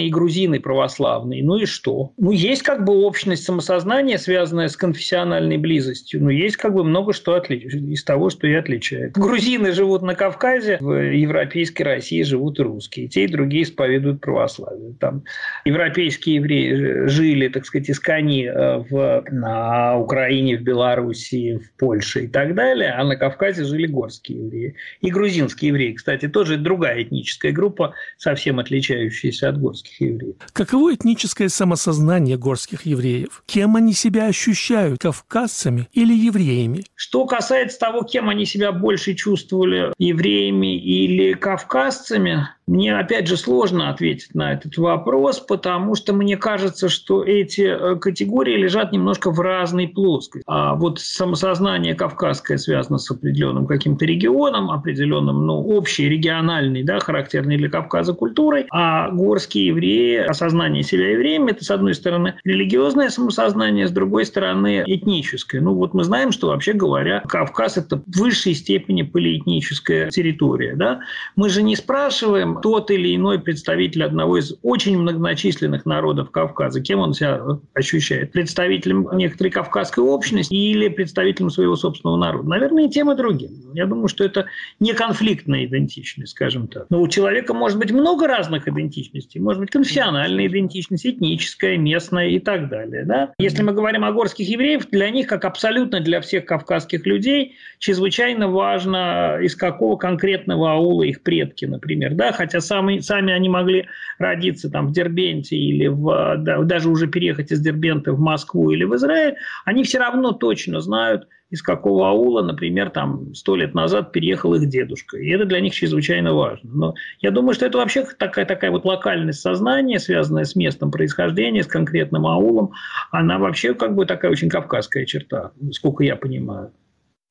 и 0.07 0.09
грузины 0.09 0.59
православные. 0.59 1.43
Ну 1.43 1.57
и 1.57 1.65
что? 1.65 2.11
Ну, 2.17 2.31
есть 2.31 2.63
как 2.63 2.83
бы 2.83 2.93
общность 3.05 3.43
самосознания, 3.43 4.17
связанная 4.17 4.67
с 4.67 4.75
конфессиональной 4.75 5.57
близостью. 5.57 6.23
Но 6.23 6.29
есть 6.29 6.57
как 6.57 6.73
бы 6.73 6.83
много 6.83 7.13
что 7.13 7.35
отличает 7.35 7.73
из 7.73 8.03
того, 8.03 8.29
что 8.29 8.47
и 8.47 8.53
отличает. 8.53 9.13
Грузины 9.13 9.71
живут 9.71 10.01
на 10.01 10.15
Кавказе, 10.15 10.77
в 10.79 10.93
европейской 10.93 11.83
России 11.83 12.21
живут 12.23 12.59
русские. 12.59 13.07
Те 13.07 13.25
и 13.25 13.27
другие 13.27 13.63
исповедуют 13.63 14.21
православие. 14.21 14.93
Там 14.99 15.23
европейские 15.65 16.35
евреи 16.35 17.07
жили, 17.07 17.47
так 17.47 17.65
сказать, 17.65 17.89
искони 17.89 18.45
э, 18.45 18.83
в, 18.89 19.23
на 19.31 19.97
Украине, 19.97 20.57
в 20.57 20.61
Белоруссии, 20.61 21.57
в 21.57 21.71
Польше 21.77 22.25
и 22.25 22.27
так 22.27 22.55
далее, 22.55 22.91
а 22.91 23.03
на 23.03 23.15
Кавказе 23.15 23.63
жили 23.63 23.87
горские 23.87 24.45
евреи. 24.45 24.75
И 25.01 25.09
грузинские 25.09 25.69
евреи, 25.69 25.93
кстати, 25.93 26.27
тоже 26.27 26.57
другая 26.57 27.03
этническая 27.03 27.51
группа, 27.51 27.93
совсем 28.17 28.59
отличающаяся 28.59 29.28
от 29.49 29.59
горских 29.59 30.01
евреев. 30.01 30.35
Каково 30.53 30.95
этническое 30.95 31.49
самосознание 31.49 32.37
горских 32.37 32.85
евреев? 32.85 33.43
Кем 33.45 33.75
они 33.75 33.93
себя 33.93 34.25
ощущают, 34.25 34.99
кавказцами 34.99 35.87
или 35.93 36.13
евреями? 36.13 36.83
Что 36.95 37.25
касается 37.25 37.79
того, 37.79 38.03
кем 38.03 38.29
они 38.29 38.45
себя 38.45 38.71
больше 38.71 39.13
чувствовали, 39.13 39.93
евреями 39.97 40.77
или 40.77 41.33
кавказцами, 41.33 42.49
мне, 42.69 42.95
опять 42.95 43.27
же, 43.27 43.35
сложно 43.35 43.89
ответить 43.89 44.35
на 44.35 44.53
этот 44.53 44.77
вопрос, 44.77 45.39
потому 45.39 45.95
что 45.95 46.13
мне 46.13 46.37
кажется, 46.37 46.87
что 46.87 47.23
эти 47.23 47.61
э, 47.61 47.95
категории 47.95 48.55
лежат 48.57 48.91
немножко 48.91 49.31
в 49.31 49.39
разной 49.39 49.87
плоскости. 49.87 50.43
А 50.45 50.75
вот 50.75 50.99
самосознание 50.99 51.95
кавказское 51.95 52.59
связано 52.59 52.99
с 52.99 53.09
определенным 53.09 53.65
каким-то 53.65 54.05
регионом, 54.05 54.69
определенным, 54.69 55.47
ну, 55.47 55.59
общей, 55.67 56.07
региональной, 56.07 56.83
да, 56.83 56.99
характерной 56.99 57.57
для 57.57 57.69
Кавказа 57.69 58.13
культурой, 58.13 58.67
а 58.69 59.09
горские 59.09 59.67
евреи, 59.67 60.17
осознание 60.17 60.83
себя 60.83 61.09
евреями, 61.09 61.51
это, 61.51 61.65
с 61.65 61.71
одной 61.71 61.95
стороны, 61.95 62.35
религиозное 62.43 63.09
самосознание, 63.09 63.87
с 63.87 63.91
другой 63.91 64.25
стороны, 64.25 64.83
этническое. 64.85 65.59
Ну, 65.59 65.73
вот 65.73 65.95
мы 65.95 66.03
знаем, 66.03 66.31
что, 66.31 66.49
вообще 66.49 66.73
говоря, 66.73 67.21
Кавказ– 67.27 67.77
это 67.77 67.97
в 67.97 68.19
высшей 68.19 68.53
степени 68.53 69.01
полиэтническая 69.01 70.11
территория, 70.11 70.75
да. 70.75 70.99
Мы 71.35 71.49
же 71.49 71.63
не 71.63 71.75
спрашиваем, 71.75 72.58
тот 72.61 72.91
или 72.91 73.15
иной 73.15 73.39
представитель 73.39 74.03
одного 74.03 74.37
из 74.37 74.53
очень 74.61 74.97
многочисленных 74.97 75.85
народов 75.85 76.31
Кавказа, 76.31 76.81
кем 76.81 76.99
он 76.99 77.13
себя 77.13 77.41
ощущает? 77.73 78.31
Представителем 78.31 79.07
некоторой 79.13 79.51
кавказской 79.51 80.01
общности 80.01 80.53
или 80.53 80.87
представителем 80.89 81.49
своего 81.49 81.75
собственного 81.75 82.17
народа? 82.17 82.49
Наверное, 82.49 82.85
и 82.85 82.89
тем, 82.89 83.11
и 83.11 83.15
другим. 83.15 83.51
Я 83.73 83.85
думаю, 83.85 84.07
что 84.07 84.23
это 84.23 84.45
не 84.79 84.93
конфликтная 84.93 85.65
идентичность, 85.65 86.31
скажем 86.31 86.67
так. 86.67 86.85
Но 86.89 87.01
у 87.01 87.07
человека 87.07 87.53
может 87.53 87.77
быть 87.77 87.91
много 87.91 88.27
разных 88.27 88.67
идентичностей. 88.67 89.39
Может 89.39 89.61
быть 89.61 89.71
конфессиональная 89.71 90.47
идентичность, 90.47 91.05
этническая, 91.05 91.77
местная 91.77 92.29
и 92.29 92.39
так 92.39 92.69
далее. 92.69 93.05
Да? 93.05 93.33
Если 93.39 93.63
мы 93.63 93.73
говорим 93.73 94.03
о 94.03 94.11
горских 94.11 94.47
евреев, 94.47 94.89
для 94.89 95.09
них, 95.09 95.27
как 95.27 95.45
абсолютно 95.45 95.99
для 95.99 96.21
всех 96.21 96.45
кавказских 96.45 97.05
людей, 97.05 97.55
чрезвычайно 97.79 98.47
важно, 98.47 99.39
из 99.41 99.55
какого 99.55 99.97
конкретного 99.97 100.73
аула 100.73 101.03
их 101.03 101.21
предки, 101.21 101.65
например. 101.65 102.13
Да? 102.13 102.31
Хотя 102.49 102.61
сами, 102.61 102.99
сами 102.99 103.31
они 103.31 103.47
могли 103.47 103.87
родиться 104.17 104.71
там 104.71 104.87
в 104.87 104.91
Дербенте 104.91 105.55
или 105.55 105.85
в, 105.87 106.37
да, 106.37 106.61
даже 106.63 106.89
уже 106.89 107.07
переехать 107.07 107.51
из 107.51 107.59
Дербента 107.59 108.11
в 108.11 108.19
Москву 108.19 108.71
или 108.71 108.83
в 108.85 108.95
Израиль, 108.95 109.35
они 109.65 109.83
все 109.83 109.99
равно 109.99 110.31
точно 110.31 110.81
знают, 110.81 111.27
из 111.51 111.61
какого 111.61 112.09
аула, 112.09 112.41
например, 112.41 112.89
там 112.89 113.33
сто 113.35 113.55
лет 113.55 113.75
назад 113.75 114.11
переехал 114.11 114.55
их 114.55 114.67
дедушка. 114.67 115.17
И 115.17 115.29
это 115.29 115.45
для 115.45 115.59
них 115.59 115.73
чрезвычайно 115.73 116.33
важно. 116.33 116.69
Но 116.73 116.93
я 117.21 117.31
думаю, 117.31 117.53
что 117.53 117.65
это 117.65 117.77
вообще 117.77 118.03
такая, 118.17 118.45
такая 118.45 118.71
вот 118.71 118.85
локальность 118.85 119.41
сознания, 119.41 119.99
связанная 119.99 120.43
с 120.43 120.55
местом 120.55 120.91
происхождения, 120.91 121.63
с 121.63 121.67
конкретным 121.67 122.25
аулом, 122.25 122.71
она 123.11 123.37
вообще 123.37 123.73
как 123.75 123.95
бы 123.95 124.05
такая 124.05 124.31
очень 124.31 124.49
кавказская 124.49 125.05
черта, 125.05 125.51
сколько 125.71 126.03
я 126.03 126.15
понимаю. 126.15 126.71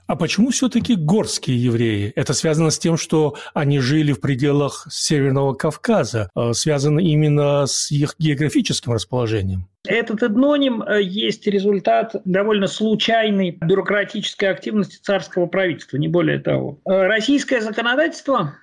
А 0.09 0.17
почему 0.17 0.49
все-таки 0.49 0.95
горские 0.95 1.63
евреи? 1.63 2.13
Это 2.17 2.33
связано 2.33 2.71
с 2.71 2.79
тем, 2.79 2.97
что 2.97 3.37
они 3.53 3.79
жили 3.79 4.13
в 4.13 4.23
пределах 4.23 4.87
Северного 4.91 5.53
Кавказа, 5.53 6.31
а 6.35 6.55
связано 6.55 6.99
именно 6.99 7.67
с 7.67 7.91
их 7.91 8.15
географическим 8.19 8.93
расположением? 8.93 9.69
Этот 9.87 10.23
этноним 10.23 10.83
э, 10.83 11.03
есть 11.03 11.47
результат 11.47 12.17
довольно 12.25 12.69
случайной 12.69 13.59
бюрократической 13.61 14.47
активности 14.47 14.97
царского 14.97 15.45
правительства, 15.45 15.99
не 15.99 16.09
более 16.09 16.39
того. 16.39 16.81
Э, 16.87 17.07
российское 17.07 17.61
законодательство 17.61 18.55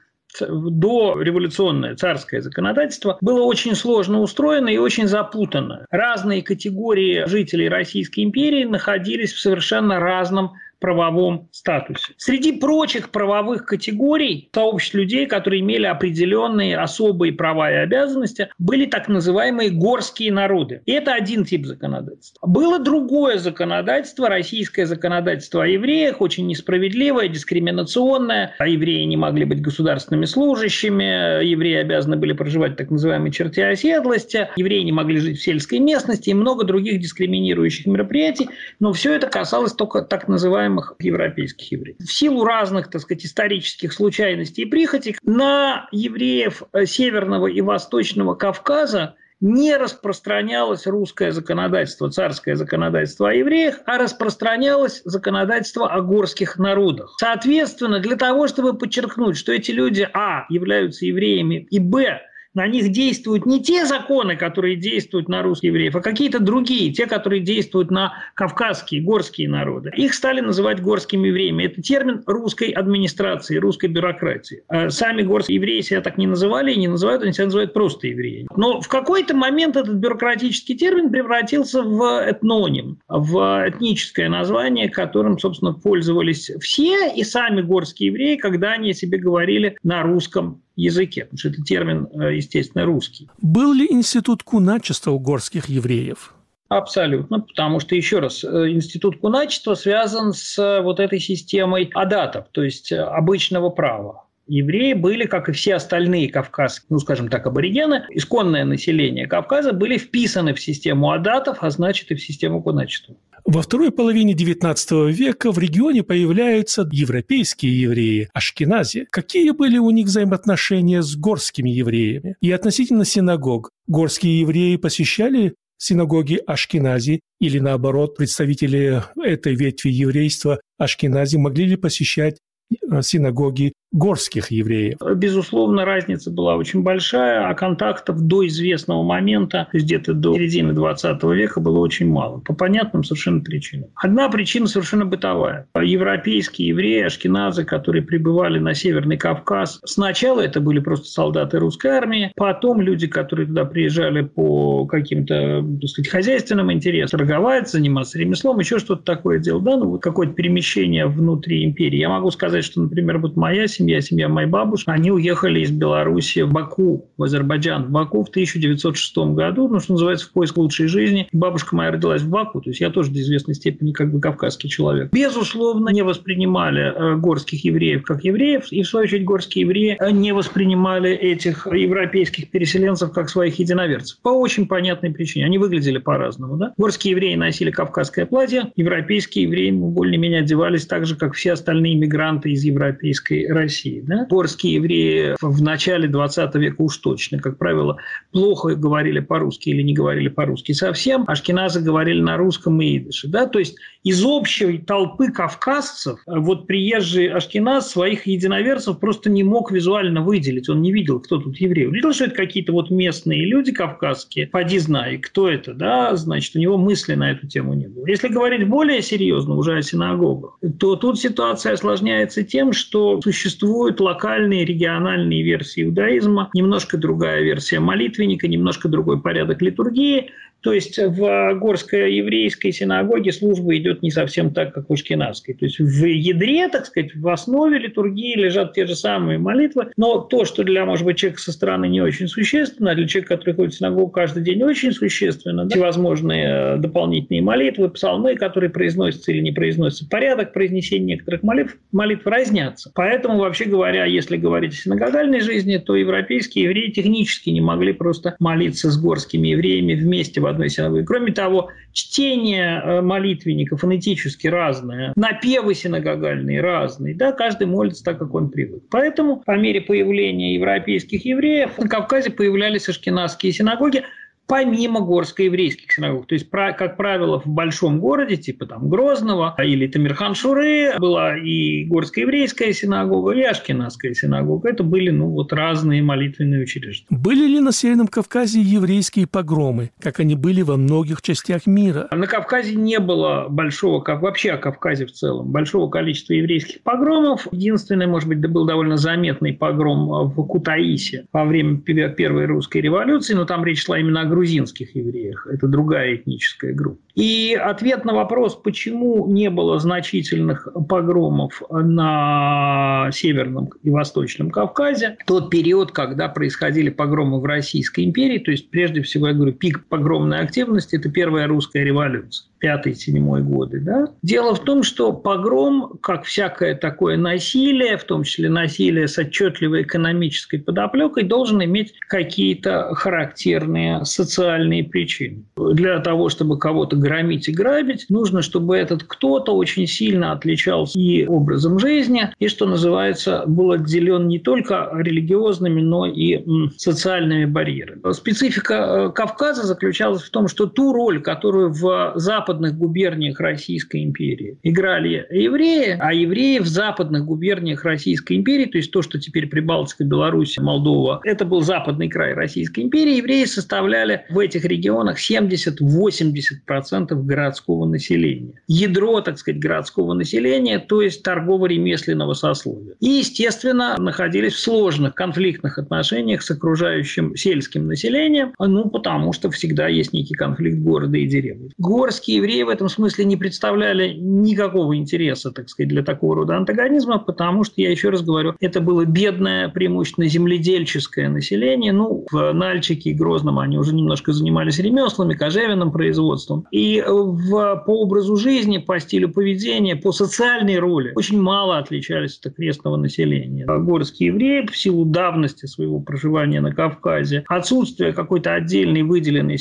до 0.41 1.21
революционное 1.21 1.95
царское 1.95 2.41
законодательство 2.41 3.17
было 3.21 3.43
очень 3.43 3.75
сложно 3.75 4.19
устроено 4.19 4.69
и 4.69 4.77
очень 4.77 5.07
запутано. 5.07 5.85
Разные 5.91 6.41
категории 6.41 7.25
жителей 7.27 7.69
Российской 7.69 8.21
империи 8.21 8.63
находились 8.63 9.33
в 9.33 9.39
совершенно 9.39 9.99
разном 9.99 10.53
правовом 10.79 11.49
статусе. 11.51 12.13
Среди 12.17 12.53
прочих 12.53 13.09
правовых 13.09 13.65
категорий 13.65 14.49
сообществ 14.53 14.95
людей, 14.95 15.25
которые 15.25 15.61
имели 15.61 15.85
определенные 15.85 16.77
особые 16.77 17.33
права 17.33 17.71
и 17.71 17.75
обязанности, 17.75 18.49
были 18.57 18.85
так 18.85 19.07
называемые 19.07 19.69
горские 19.69 20.31
народы. 20.31 20.81
И 20.85 20.91
это 20.91 21.13
один 21.13 21.45
тип 21.45 21.65
законодательства. 21.65 22.45
Было 22.47 22.79
другое 22.79 23.37
законодательство, 23.37 24.29
российское 24.29 24.85
законодательство 24.85 25.63
о 25.63 25.67
евреях, 25.67 26.21
очень 26.21 26.47
несправедливое, 26.47 27.27
дискриминационное. 27.27 28.53
А 28.57 28.67
евреи 28.67 29.03
не 29.03 29.17
могли 29.17 29.45
быть 29.45 29.61
государственными 29.61 30.25
служащими, 30.25 31.43
евреи 31.43 31.77
обязаны 31.77 32.17
были 32.17 32.33
проживать 32.33 32.73
в 32.73 32.75
так 32.75 32.91
называемой 32.91 33.31
черте 33.31 33.65
оседлости, 33.65 34.49
евреи 34.55 34.81
не 34.81 34.91
могли 34.91 35.19
жить 35.19 35.39
в 35.39 35.43
сельской 35.43 35.79
местности 35.79 36.29
и 36.29 36.33
много 36.33 36.65
других 36.65 36.99
дискриминирующих 36.99 37.85
мероприятий. 37.85 38.49
Но 38.79 38.93
все 38.93 39.13
это 39.13 39.27
касалось 39.27 39.73
только 39.73 40.01
так 40.01 40.27
называемых 40.27 40.64
называемых 40.69 40.95
европейских 40.99 41.71
евреев. 41.71 41.97
В 41.99 42.11
силу 42.11 42.43
разных, 42.43 42.89
так 42.89 43.01
сказать, 43.01 43.25
исторических 43.25 43.93
случайностей 43.93 44.63
и 44.63 44.65
прихотей 44.65 45.15
на 45.23 45.87
евреев 45.91 46.63
э, 46.73 46.85
Северного 46.85 47.47
и 47.47 47.61
Восточного 47.61 48.35
Кавказа 48.35 49.15
не 49.41 49.75
распространялось 49.75 50.87
русское 50.87 51.31
законодательство, 51.31 52.09
царское 52.09 52.55
законодательство 52.55 53.29
о 53.29 53.33
евреях, 53.33 53.79
а 53.85 53.97
распространялось 53.97 55.01
законодательство 55.03 55.91
о 55.91 56.01
горских 56.01 56.57
народах. 56.57 57.15
Соответственно, 57.19 57.99
для 57.99 58.15
того, 58.15 58.47
чтобы 58.47 58.77
подчеркнуть, 58.77 59.37
что 59.37 59.51
эти 59.51 59.71
люди, 59.71 60.07
а, 60.13 60.45
являются 60.49 61.05
евреями, 61.05 61.67
и, 61.69 61.79
б, 61.79 62.21
на 62.55 62.67
них 62.67 62.91
действуют 62.91 63.45
не 63.45 63.61
те 63.61 63.85
законы, 63.85 64.35
которые 64.35 64.75
действуют 64.75 65.29
на 65.29 65.43
русских 65.43 65.69
евреев, 65.69 65.95
а 65.95 66.01
какие-то 66.01 66.39
другие, 66.39 66.91
те, 66.91 67.05
которые 67.05 67.41
действуют 67.41 67.91
на 67.91 68.13
кавказские, 68.33 69.01
горские 69.01 69.49
народы. 69.49 69.91
Их 69.95 70.13
стали 70.13 70.39
называть 70.39 70.81
горскими 70.81 71.27
евреями. 71.27 71.65
Это 71.65 71.81
термин 71.81 72.23
русской 72.25 72.69
администрации, 72.69 73.57
русской 73.57 73.87
бюрократии. 73.87 74.63
А 74.69 74.89
сами 74.89 75.21
горские 75.21 75.55
евреи 75.55 75.81
себя 75.81 76.01
так 76.01 76.17
не 76.17 76.27
называли 76.27 76.73
и 76.73 76.77
не 76.79 76.87
называют, 76.87 77.23
они 77.23 77.33
себя 77.33 77.45
называют 77.45 77.73
просто 77.73 78.07
евреи. 78.07 78.47
Но 78.55 78.79
в 78.81 78.87
какой-то 78.87 79.35
момент 79.35 79.75
этот 79.75 79.95
бюрократический 79.95 80.75
термин 80.75 81.11
превратился 81.11 81.83
в 81.83 82.01
этноним, 82.25 82.99
в 83.07 83.65
этническое 83.67 84.29
название, 84.29 84.89
которым, 84.89 85.37
собственно, 85.37 85.73
пользовались 85.73 86.49
все 86.61 87.11
и 87.13 87.23
сами 87.23 87.61
горские 87.61 88.07
евреи, 88.07 88.37
когда 88.37 88.71
они 88.71 88.93
себе 88.93 89.17
говорили 89.17 89.77
на 89.83 90.03
русском 90.03 90.61
языке, 90.75 91.25
потому 91.25 91.37
что 91.37 91.49
это 91.49 91.61
термин, 91.63 92.07
э, 92.13 92.35
естественно, 92.35 92.85
русский. 92.85 93.29
Был 93.41 93.73
ли 93.73 93.87
институт 93.89 94.43
куначества 94.43 95.11
у 95.11 95.19
горских 95.19 95.67
евреев? 95.67 96.33
Абсолютно, 96.67 97.41
потому 97.41 97.79
что, 97.79 97.95
еще 97.95 98.19
раз, 98.19 98.43
э, 98.43 98.47
институт 98.69 99.19
куначества 99.19 99.75
связан 99.75 100.33
с 100.33 100.57
э, 100.57 100.81
вот 100.81 100.99
этой 100.99 101.19
системой 101.19 101.89
адатов, 101.93 102.47
то 102.51 102.63
есть 102.63 102.91
обычного 102.91 103.69
права. 103.69 104.25
Евреи 104.47 104.93
были, 104.93 105.25
как 105.25 105.49
и 105.49 105.53
все 105.53 105.75
остальные 105.75 106.29
кавказские, 106.29 106.87
ну, 106.89 106.99
скажем 106.99 107.29
так, 107.29 107.47
аборигены, 107.47 108.05
исконное 108.11 108.63
население 108.63 109.25
Кавказа 109.25 109.73
были 109.73 109.97
вписаны 109.97 110.53
в 110.53 110.61
систему 110.61 111.11
адатов, 111.11 111.59
а 111.61 111.69
значит 111.71 112.11
и 112.11 112.15
в 112.15 112.21
систему 112.21 112.61
куначества. 112.61 113.15
Во 113.45 113.61
второй 113.61 113.91
половине 113.91 114.33
XIX 114.33 115.11
века 115.11 115.51
в 115.51 115.59
регионе 115.59 116.01
появляются 116.01 116.89
европейские 116.91 117.79
евреи, 117.79 118.27
ашкенази. 118.33 119.05
Какие 119.11 119.51
были 119.51 119.77
у 119.77 119.91
них 119.91 120.07
взаимоотношения 120.07 121.03
с 121.03 121.15
горскими 121.15 121.69
евреями? 121.69 122.37
И 122.41 122.51
относительно 122.51 123.05
синагог. 123.05 123.69
Горские 123.85 124.39
евреи 124.39 124.77
посещали 124.77 125.53
синагоги 125.77 126.41
Ашкенази 126.47 127.19
или 127.39 127.59
наоборот 127.59 128.17
представители 128.17 129.03
этой 129.21 129.53
ветви 129.53 129.89
еврейства 129.89 130.59
Ашкенази 130.79 131.37
могли 131.37 131.65
ли 131.65 131.75
посещать 131.75 132.39
э, 132.71 133.01
синагоги 133.03 133.73
горских 133.91 134.51
евреев? 134.51 134.97
Безусловно, 135.15 135.85
разница 135.85 136.31
была 136.31 136.55
очень 136.55 136.83
большая, 136.83 137.47
а 137.47 137.53
контактов 137.53 138.19
до 138.21 138.45
известного 138.47 139.03
момента, 139.03 139.67
где-то 139.73 140.13
до 140.13 140.35
середины 140.35 140.73
20 140.73 141.23
века, 141.23 141.59
было 141.59 141.79
очень 141.79 142.09
мало. 142.09 142.39
По 142.39 142.53
понятным 142.53 143.03
совершенно 143.03 143.41
причинам. 143.41 143.89
Одна 143.95 144.29
причина 144.29 144.67
совершенно 144.67 145.05
бытовая. 145.05 145.67
Европейские 145.75 146.69
евреи, 146.69 147.03
ашкеназы, 147.03 147.63
которые 147.63 148.01
прибывали 148.01 148.59
на 148.59 148.73
Северный 148.73 149.17
Кавказ, 149.17 149.79
сначала 149.85 150.41
это 150.41 150.59
были 150.59 150.79
просто 150.79 151.07
солдаты 151.07 151.59
русской 151.59 151.87
армии, 151.87 152.31
потом 152.35 152.81
люди, 152.81 153.07
которые 153.07 153.47
туда 153.47 153.65
приезжали 153.65 154.21
по 154.21 154.85
каким-то, 154.85 155.65
так 155.81 155.89
сказать, 155.89 156.11
хозяйственным 156.11 156.71
интересам, 156.71 157.19
торговать, 157.19 157.69
заниматься 157.69 158.19
ремеслом, 158.19 158.59
еще 158.59 158.79
что-то 158.79 159.03
такое 159.03 159.39
делать, 159.39 159.63
да, 159.63 159.77
ну 159.77 159.89
вот 159.91 160.01
какое-то 160.01 160.33
перемещение 160.33 161.07
внутри 161.07 161.63
империи. 161.63 161.97
Я 161.97 162.09
могу 162.09 162.31
сказать, 162.31 162.63
что, 162.63 162.81
например, 162.81 163.19
вот 163.19 163.35
моя 163.35 163.67
семья 163.67 163.84
семья, 163.85 164.01
семья 164.01 164.29
моей 164.29 164.47
бабушки, 164.47 164.89
они 164.89 165.11
уехали 165.11 165.59
из 165.59 165.69
Беларуси 165.69 166.41
в 166.41 166.51
Баку, 166.51 167.11
в 167.17 167.23
Азербайджан, 167.23 167.85
в 167.85 167.91
Баку 167.91 168.23
в 168.23 168.29
1906 168.29 169.17
году, 169.35 169.67
ну, 169.67 169.79
что 169.79 169.93
называется, 169.93 170.27
в 170.27 170.31
поиск 170.31 170.57
лучшей 170.57 170.87
жизни. 170.87 171.27
Бабушка 171.31 171.75
моя 171.75 171.91
родилась 171.91 172.23
в 172.23 172.29
Баку, 172.29 172.61
то 172.61 172.69
есть 172.71 172.81
я 172.81 172.89
тоже 172.89 173.11
до 173.11 173.19
известной 173.19 173.53
степени 173.53 173.91
как 173.91 174.11
бы 174.11 174.19
кавказский 174.19 174.69
человек. 174.69 175.11
Безусловно, 175.11 175.89
не 175.89 176.01
воспринимали 176.01 176.81
э, 176.81 177.15
горских 177.17 177.63
евреев 177.63 178.03
как 178.03 178.23
евреев, 178.23 178.71
и 178.71 178.81
в 178.81 178.87
свою 178.87 179.05
очередь 179.05 179.25
горские 179.25 179.65
евреи 179.65 179.97
э, 179.99 180.11
не 180.11 180.33
воспринимали 180.33 181.11
этих 181.11 181.67
европейских 181.67 182.49
переселенцев 182.49 183.11
как 183.11 183.29
своих 183.29 183.59
единоверцев. 183.59 184.17
По 184.23 184.29
очень 184.29 184.67
понятной 184.67 185.11
причине. 185.11 185.45
Они 185.45 185.57
выглядели 185.59 185.99
по-разному. 185.99 186.57
Да? 186.57 186.73
Горские 186.77 187.11
евреи 187.11 187.35
носили 187.35 187.69
кавказское 187.69 188.25
платье, 188.25 188.71
европейские 188.75 189.45
евреи 189.45 189.71
более-менее 189.71 190.41
одевались 190.41 190.87
так 190.87 191.05
же, 191.05 191.15
как 191.15 191.33
все 191.33 191.53
остальные 191.53 191.95
мигранты 191.95 192.51
из 192.51 192.63
европейской 192.63 193.47
России. 193.47 193.64
России. 193.65 194.01
Да? 194.05 194.25
Горские 194.29 194.75
евреи 194.75 195.35
в 195.41 195.61
начале 195.61 196.07
20 196.07 196.55
века 196.55 196.81
уж 196.81 196.97
точно, 196.97 197.39
как 197.39 197.57
правило, 197.57 197.97
плохо 198.31 198.75
говорили 198.75 199.19
по-русски 199.19 199.69
или 199.69 199.81
не 199.81 199.93
говорили 199.93 200.29
по-русски 200.29 200.71
совсем. 200.73 201.25
Ашкеназы 201.27 201.81
говорили 201.81 202.21
на 202.21 202.37
русском 202.37 202.79
и 202.81 202.97
идыше. 202.97 203.27
Да? 203.27 203.47
То 203.47 203.59
есть 203.59 203.75
из 204.03 204.23
общей 204.23 204.77
толпы 204.77 205.31
кавказцев 205.31 206.19
вот 206.27 206.67
приезжий 206.67 207.27
Ашкеназ 207.27 207.91
своих 207.91 208.27
единоверцев 208.27 208.99
просто 208.99 209.29
не 209.29 209.43
мог 209.43 209.71
визуально 209.71 210.21
выделить. 210.21 210.69
Он 210.69 210.81
не 210.81 210.91
видел, 210.91 211.19
кто 211.19 211.39
тут 211.39 211.57
евреи. 211.57 211.85
Он 211.85 211.93
видел, 211.93 212.13
что 212.13 212.25
это 212.25 212.35
какие-то 212.35 212.71
вот 212.71 212.91
местные 212.91 213.45
люди 213.45 213.71
кавказские. 213.71 214.47
Поди 214.47 214.77
знай, 214.77 215.17
кто 215.17 215.49
это, 215.49 215.73
да, 215.73 216.15
значит, 216.15 216.55
у 216.55 216.59
него 216.59 216.77
мысли 216.77 217.15
на 217.15 217.31
эту 217.31 217.47
тему 217.47 217.73
не 217.73 217.87
было. 217.87 218.05
Если 218.07 218.27
говорить 218.27 218.67
более 218.67 219.01
серьезно 219.01 219.55
уже 219.55 219.77
о 219.77 219.81
синагогах, 219.81 220.59
то 220.79 220.95
тут 220.95 221.19
ситуация 221.19 221.73
осложняется 221.73 222.43
тем, 222.43 222.73
что 222.73 223.19
существует 223.21 223.54
существуют 223.55 223.99
локальные, 223.99 224.65
региональные 224.65 225.43
версии 225.43 225.83
иудаизма, 225.83 226.49
немножко 226.53 226.97
другая 226.97 227.41
версия 227.41 227.79
молитвенника, 227.79 228.47
немножко 228.47 228.89
другой 228.89 229.21
порядок 229.21 229.61
литургии– 229.61 230.31
то 230.65 230.73
есть 230.73 230.97
в 230.97 231.53
горской 231.59 232.15
еврейской 232.15 232.71
синагоге 232.71 233.31
служба 233.31 233.77
идет 233.77 234.01
не 234.01 234.09
совсем 234.09 234.51
так, 234.51 234.73
как 234.73 234.89
в 234.89 234.93
Ашкенадской. 234.93 235.53
То 235.53 235.65
есть 235.65 235.77
в 235.77 236.03
ядре, 236.03 236.67
так 236.69 236.87
сказать, 236.87 237.13
в 237.13 237.27
основе 237.29 237.77
литургии 237.77 238.35
лежат 238.35 238.73
те 238.73 238.87
же 238.87 238.95
самые 238.95 239.37
молитвы, 239.37 239.91
но 239.95 240.17
то, 240.21 240.43
что 240.43 240.63
для, 240.63 240.83
может 240.83 241.05
быть, 241.05 241.17
человека 241.17 241.39
со 241.39 241.51
стороны 241.51 241.87
не 241.87 242.01
очень 242.01 242.27
существенно, 242.27 242.89
а 242.89 242.95
для 242.95 243.07
человека, 243.07 243.35
который 243.35 243.53
ходит 243.53 243.75
в 243.75 243.77
синагогу 243.77 244.07
каждый 244.07 244.41
день, 244.41 244.63
очень 244.63 244.91
существенно, 244.91 245.65
да? 245.65 245.69
всевозможные 245.69 246.47
э, 246.47 246.77
дополнительные 246.77 247.43
молитвы, 247.43 247.87
псалмы, 247.89 248.35
которые 248.35 248.71
произносятся 248.71 249.31
или 249.33 249.41
не 249.41 249.51
произносятся, 249.51 250.09
порядок 250.09 250.51
произнесения 250.51 251.05
некоторых 251.05 251.43
молитв, 251.43 251.77
молитв 251.91 252.25
разнятся. 252.25 252.91
Поэтому, 252.95 253.37
вообще 253.37 253.65
говоря, 253.65 254.05
если 254.05 254.35
говорить 254.35 254.73
о 254.73 254.77
синагогальной 254.77 255.41
жизни, 255.41 255.77
то 255.77 255.95
европейские 255.95 256.63
евреи 256.65 256.89
технически 256.89 257.51
не 257.51 257.61
могли 257.61 257.93
просто 257.93 258.35
молиться 258.39 258.89
с 258.89 258.99
горскими 258.99 259.49
евреями 259.49 259.93
вместе 259.93 260.41
в 260.41 260.54
одной 260.55 260.69
синагоге. 260.69 261.03
Кроме 261.05 261.31
того, 261.31 261.69
чтение 261.91 262.81
э, 262.83 263.01
молитвенника 263.01 263.77
фонетически 263.77 264.47
разное, 264.47 265.13
напевы 265.15 265.75
синагогальные 265.75 266.61
разные, 266.61 267.15
да, 267.15 267.31
каждый 267.31 267.67
молится 267.67 268.03
так, 268.03 268.17
как 268.19 268.33
он 268.33 268.49
привык. 268.49 268.83
Поэтому 268.89 269.37
по 269.37 269.57
мере 269.57 269.81
появления 269.81 270.55
европейских 270.55 271.25
евреев 271.25 271.77
на 271.77 271.87
Кавказе 271.87 272.31
появлялись 272.31 272.89
ашкенадские 272.89 273.51
синагоги, 273.51 274.03
помимо 274.47 274.99
горско-еврейских 275.01 275.91
синагог. 275.91 276.27
То 276.27 276.35
есть, 276.35 276.49
как 276.49 276.97
правило, 276.97 277.39
в 277.39 277.47
большом 277.47 277.99
городе, 277.99 278.37
типа 278.37 278.65
там 278.65 278.89
Грозного 278.89 279.55
или 279.57 279.87
Тамирхан-Шуры, 279.87 280.99
была 280.99 281.37
и 281.37 281.85
горско-еврейская 281.85 282.73
синагога, 282.73 283.31
и 283.31 283.41
Ашкенадская 283.41 284.13
синагога. 284.13 284.69
Это 284.69 284.83
были, 284.83 285.09
ну, 285.09 285.29
вот 285.29 285.53
разные 285.53 286.03
молитвенные 286.03 286.63
учреждения. 286.63 287.07
Были 287.09 287.47
ли 287.47 287.59
на 287.59 287.71
Северном 287.71 288.07
Кавказе 288.07 288.61
еврейские 288.61 289.27
погромы, 289.27 289.91
как 289.99 290.19
они 290.19 290.35
были 290.35 290.61
во 290.61 290.77
многих 290.77 291.21
частях 291.21 291.65
мира? 291.65 292.07
На 292.11 292.27
Кавказе 292.27 292.75
не 292.75 292.99
было 292.99 293.47
большого, 293.49 294.01
как 294.01 294.21
вообще 294.21 294.51
о 294.51 294.57
Кавказе 294.57 295.05
в 295.05 295.11
целом, 295.11 295.51
большого 295.51 295.89
количества 295.89 296.33
еврейских 296.33 296.81
погромов. 296.83 297.47
Единственный, 297.51 298.07
может 298.07 298.29
быть, 298.29 298.39
был 298.45 298.65
довольно 298.65 298.97
заметный 298.97 299.53
погром 299.53 300.29
в 300.29 300.45
Кутаисе 300.45 301.25
во 301.33 301.45
время 301.45 301.77
Первой 301.77 302.45
русской 302.45 302.79
революции, 302.79 303.33
но 303.33 303.45
там 303.45 303.65
речь 303.65 303.83
шла 303.83 303.99
именно 303.99 304.21
о 304.21 304.25
грузинских 304.35 304.95
евреях. 304.95 305.47
Это 305.47 305.67
другая 305.67 306.15
этническая 306.15 306.73
группа. 306.73 307.04
И 307.15 307.57
ответ 307.59 308.03
на 308.05 308.13
вопрос, 308.13 308.55
почему 308.55 309.27
не 309.27 309.49
было 309.49 309.79
значительных 309.79 310.67
погромов 310.87 311.61
на 311.69 313.09
Северном 313.11 313.69
и 313.83 313.89
Восточном 313.89 314.51
Кавказе, 314.51 315.17
тот 315.25 315.49
период, 315.49 315.91
когда 315.91 316.27
происходили 316.27 316.89
погромы 316.89 317.39
в 317.39 317.45
Российской 317.45 318.03
империи, 318.03 318.39
то 318.39 318.51
есть 318.51 318.69
прежде 318.69 319.01
всего, 319.01 319.27
я 319.27 319.33
говорю, 319.33 319.53
пик 319.53 319.85
погромной 319.87 320.39
активности– 320.39 320.95
это 320.97 321.09
первая 321.09 321.47
русская 321.47 321.83
революция 321.83 322.47
пятый-седьмой 322.65 323.43
годы. 323.43 323.79
Да? 323.79 324.07
Дело 324.23 324.55
в 324.55 324.63
том, 324.63 324.81
что 324.81 325.13
погром, 325.13 325.99
как 326.01 326.23
всякое 326.23 326.73
такое 326.73 327.15
насилие, 327.15 327.95
в 327.95 328.03
том 328.05 328.23
числе 328.23 328.49
насилие 328.49 329.07
с 329.07 329.19
отчетливой 329.19 329.83
экономической 329.83 330.57
подоплекой, 330.57 331.23
должен 331.25 331.63
иметь 331.63 331.93
какие-то 332.07 332.95
характерные 332.95 334.03
социальные 334.03 334.83
причины. 334.83 335.43
Для 335.55 335.99
того, 335.99 336.29
чтобы 336.29 336.57
кого-то 336.57 336.95
громить 337.05 337.47
и 337.47 337.51
грабить, 337.51 338.07
нужно, 338.09 338.41
чтобы 338.41 338.75
этот 338.75 339.03
кто-то 339.03 339.55
очень 339.55 339.85
сильно 339.85 340.31
отличался 340.31 340.97
и 340.97 341.27
образом 341.27 341.77
жизни, 341.77 342.31
и, 342.39 342.47
что 342.47 342.65
называется, 342.65 343.43
был 343.45 343.71
отделен 343.73 344.27
не 344.27 344.39
только 344.39 344.89
религиозными, 344.91 345.81
но 345.81 346.07
и 346.07 346.43
социальными 346.77 347.45
барьерами. 347.45 348.11
Специфика 348.11 348.73
э, 348.73 349.11
Кавказа 349.11 349.67
заключалась 349.67 350.23
в 350.23 350.31
том, 350.31 350.47
что 350.47 350.65
ту 350.65 350.93
роль, 350.93 351.21
которую 351.21 351.71
в 351.71 352.13
западных 352.15 352.75
губерниях 352.75 353.39
Российской 353.39 354.03
империи 354.03 354.57
играли 354.63 355.27
евреи, 355.29 355.97
а 355.99 356.11
евреи 356.11 356.57
в 356.57 356.67
западных 356.67 357.25
губерниях 357.25 357.83
Российской 357.83 358.37
империи, 358.37 358.65
то 358.65 358.77
есть 358.77 358.91
то, 358.91 359.03
что 359.03 359.19
теперь 359.19 359.45
Прибалтика, 359.47 360.03
Беларусь, 360.03 360.57
Молдова, 360.57 361.21
это 361.23 361.45
был 361.45 361.61
западный 361.61 362.09
край 362.09 362.33
Российской 362.33 362.79
империи, 362.79 363.17
евреи 363.17 363.45
составляли 363.45 364.25
в 364.31 364.39
этих 364.39 364.65
регионах 364.65 365.17
70-80% 365.19 366.94
городского 367.03 367.85
населения. 367.85 368.61
Ядро, 368.67 369.21
так 369.21 369.37
сказать, 369.37 369.59
городского 369.59 370.13
населения, 370.13 370.79
то 370.79 371.01
есть 371.01 371.23
торгово-ремесленного 371.23 372.33
сословия. 372.33 372.95
И, 372.99 373.07
естественно, 373.09 373.95
находились 373.97 374.53
в 374.53 374.59
сложных 374.59 375.15
конфликтных 375.15 375.77
отношениях 375.77 376.41
с 376.41 376.51
окружающим 376.51 377.35
сельским 377.35 377.87
населением, 377.87 378.53
ну, 378.59 378.89
потому 378.89 379.33
что 379.33 379.49
всегда 379.49 379.87
есть 379.87 380.13
некий 380.13 380.33
конфликт 380.33 380.79
города 380.79 381.17
и 381.17 381.27
деревни. 381.27 381.71
Горские 381.77 382.37
евреи 382.37 382.63
в 382.63 382.69
этом 382.69 382.89
смысле 382.89 383.25
не 383.25 383.37
представляли 383.37 384.13
никакого 384.13 384.95
интереса, 384.95 385.51
так 385.51 385.69
сказать, 385.69 385.89
для 385.89 386.03
такого 386.03 386.35
рода 386.35 386.55
антагонизма, 386.55 387.19
потому 387.19 387.63
что, 387.63 387.81
я 387.81 387.91
еще 387.91 388.09
раз 388.09 388.21
говорю, 388.21 388.53
это 388.59 388.81
было 388.81 389.05
бедное, 389.05 389.69
преимущественно 389.69 390.27
земледельческое 390.27 391.29
население. 391.29 391.91
Ну, 391.91 392.25
в 392.31 392.53
Нальчике 392.53 393.11
и 393.11 393.13
Грозном 393.13 393.59
они 393.59 393.77
уже 393.77 393.93
немножко 393.93 394.31
занимались 394.31 394.79
ремеслами, 394.79 395.33
кожевенным 395.33 395.91
производством. 395.91 396.67
И 396.71 396.79
в, 397.05 397.83
по 397.85 398.01
образу 398.01 398.35
жизни, 398.37 398.77
по 398.77 398.99
стилю 398.99 399.29
поведения, 399.29 399.95
по 399.95 400.11
социальной 400.11 400.79
роли 400.79 401.11
очень 401.15 401.41
мало 401.41 401.77
отличались 401.77 402.37
от 402.39 402.51
окрестного 402.51 402.97
населения. 402.97 403.65
Горские 403.65 404.27
евреи 404.27 404.65
в 404.65 404.77
силу 404.77 405.05
давности 405.05 405.65
своего 405.65 405.99
проживания 405.99 406.61
на 406.61 406.73
Кавказе, 406.73 407.43
отсутствие 407.47 408.13
какой-то 408.13 408.53
отдельной 408.53 409.03
выделенной 409.03 409.57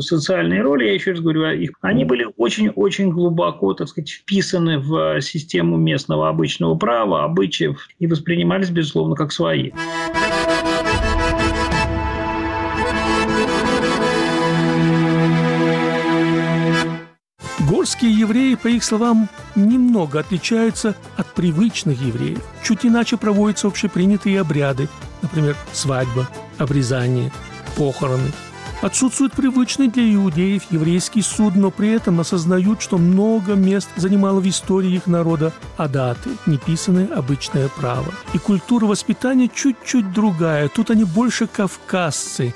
социальной 0.00 0.60
роли, 0.60 0.84
я 0.84 0.94
еще 0.94 1.12
раз 1.12 1.20
говорю, 1.20 1.44
их, 1.50 1.72
они 1.80 2.04
были 2.04 2.26
очень-очень 2.36 3.10
глубоко, 3.10 3.74
так 3.74 3.88
сказать, 3.88 4.10
вписаны 4.10 4.78
в 4.78 5.20
систему 5.20 5.76
местного 5.76 6.28
обычного 6.28 6.74
права, 6.74 7.24
обычаев 7.24 7.88
и 7.98 8.06
воспринимались, 8.06 8.70
безусловно, 8.70 9.14
как 9.14 9.32
свои. 9.32 9.70
Горские 17.82 18.16
евреи, 18.16 18.54
по 18.54 18.68
их 18.68 18.84
словам, 18.84 19.28
немного 19.56 20.20
отличаются 20.20 20.94
от 21.16 21.34
привычных 21.34 22.00
евреев. 22.00 22.38
Чуть 22.62 22.86
иначе 22.86 23.16
проводятся 23.16 23.66
общепринятые 23.66 24.40
обряды, 24.40 24.88
например, 25.20 25.56
свадьба, 25.72 26.28
обрезание, 26.58 27.32
похороны. 27.76 28.30
Отсутствует 28.82 29.32
привычный 29.32 29.88
для 29.88 30.14
иудеев 30.14 30.62
еврейский 30.70 31.22
суд, 31.22 31.56
но 31.56 31.72
при 31.72 31.90
этом 31.90 32.20
осознают, 32.20 32.80
что 32.80 32.98
много 32.98 33.54
мест 33.54 33.88
занимало 33.96 34.38
в 34.38 34.48
истории 34.48 34.92
их 34.92 35.08
народа 35.08 35.52
адаты, 35.76 36.30
неписанное 36.46 37.08
обычное 37.08 37.68
право. 37.68 38.14
И 38.32 38.38
культура 38.38 38.86
воспитания 38.86 39.50
чуть-чуть 39.52 40.12
другая. 40.12 40.68
Тут 40.68 40.90
они 40.90 41.02
больше 41.02 41.48
кавказцы, 41.48 42.54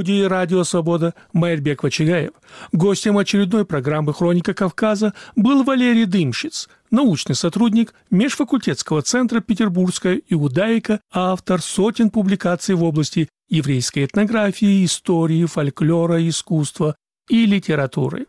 студии 0.00 0.22
«Радио 0.22 0.64
Свобода» 0.64 1.14
Майербек 1.34 1.82
Вачигаев. 1.82 2.30
Гостем 2.72 3.18
очередной 3.18 3.66
программы 3.66 4.14
«Хроника 4.14 4.54
Кавказа» 4.54 5.12
был 5.36 5.62
Валерий 5.62 6.06
Дымщиц, 6.06 6.70
научный 6.90 7.34
сотрудник 7.34 7.92
Межфакультетского 8.10 9.02
центра 9.02 9.40
«Петербургская 9.40 10.22
иудаика», 10.30 11.00
автор 11.12 11.60
сотен 11.60 12.08
публикаций 12.08 12.76
в 12.76 12.82
области 12.82 13.28
еврейской 13.50 14.06
этнографии, 14.06 14.86
истории, 14.86 15.44
фольклора, 15.44 16.26
искусства 16.26 16.96
и 17.28 17.44
литературы. 17.44 18.24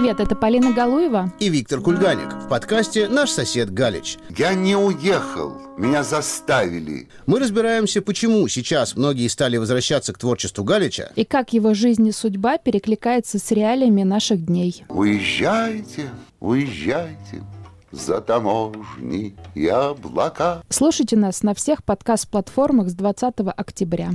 Привет, 0.00 0.18
это 0.18 0.34
Полина 0.34 0.72
Галуева 0.72 1.30
и 1.40 1.50
Виктор 1.50 1.82
Кульганик 1.82 2.32
в 2.32 2.48
подкасте 2.48 3.06
«Наш 3.06 3.28
сосед 3.28 3.70
Галич». 3.70 4.16
Я 4.34 4.54
не 4.54 4.74
уехал, 4.74 5.52
меня 5.76 6.02
заставили. 6.02 7.10
Мы 7.26 7.38
разбираемся, 7.38 8.00
почему 8.00 8.48
сейчас 8.48 8.96
многие 8.96 9.28
стали 9.28 9.58
возвращаться 9.58 10.14
к 10.14 10.18
творчеству 10.18 10.64
Галича 10.64 11.12
и 11.16 11.26
как 11.26 11.52
его 11.52 11.74
жизнь 11.74 12.06
и 12.06 12.12
судьба 12.12 12.56
перекликается 12.56 13.38
с 13.38 13.50
реалиями 13.50 14.02
наших 14.02 14.46
дней. 14.46 14.86
Уезжайте, 14.88 16.08
уезжайте 16.40 17.44
за 17.92 18.22
таможни 18.22 19.36
и 19.54 19.66
облака. 19.66 20.62
Слушайте 20.70 21.16
нас 21.16 21.42
на 21.42 21.52
всех 21.52 21.84
подкаст-платформах 21.84 22.88
с 22.88 22.94
20 22.94 23.34
октября. 23.54 24.12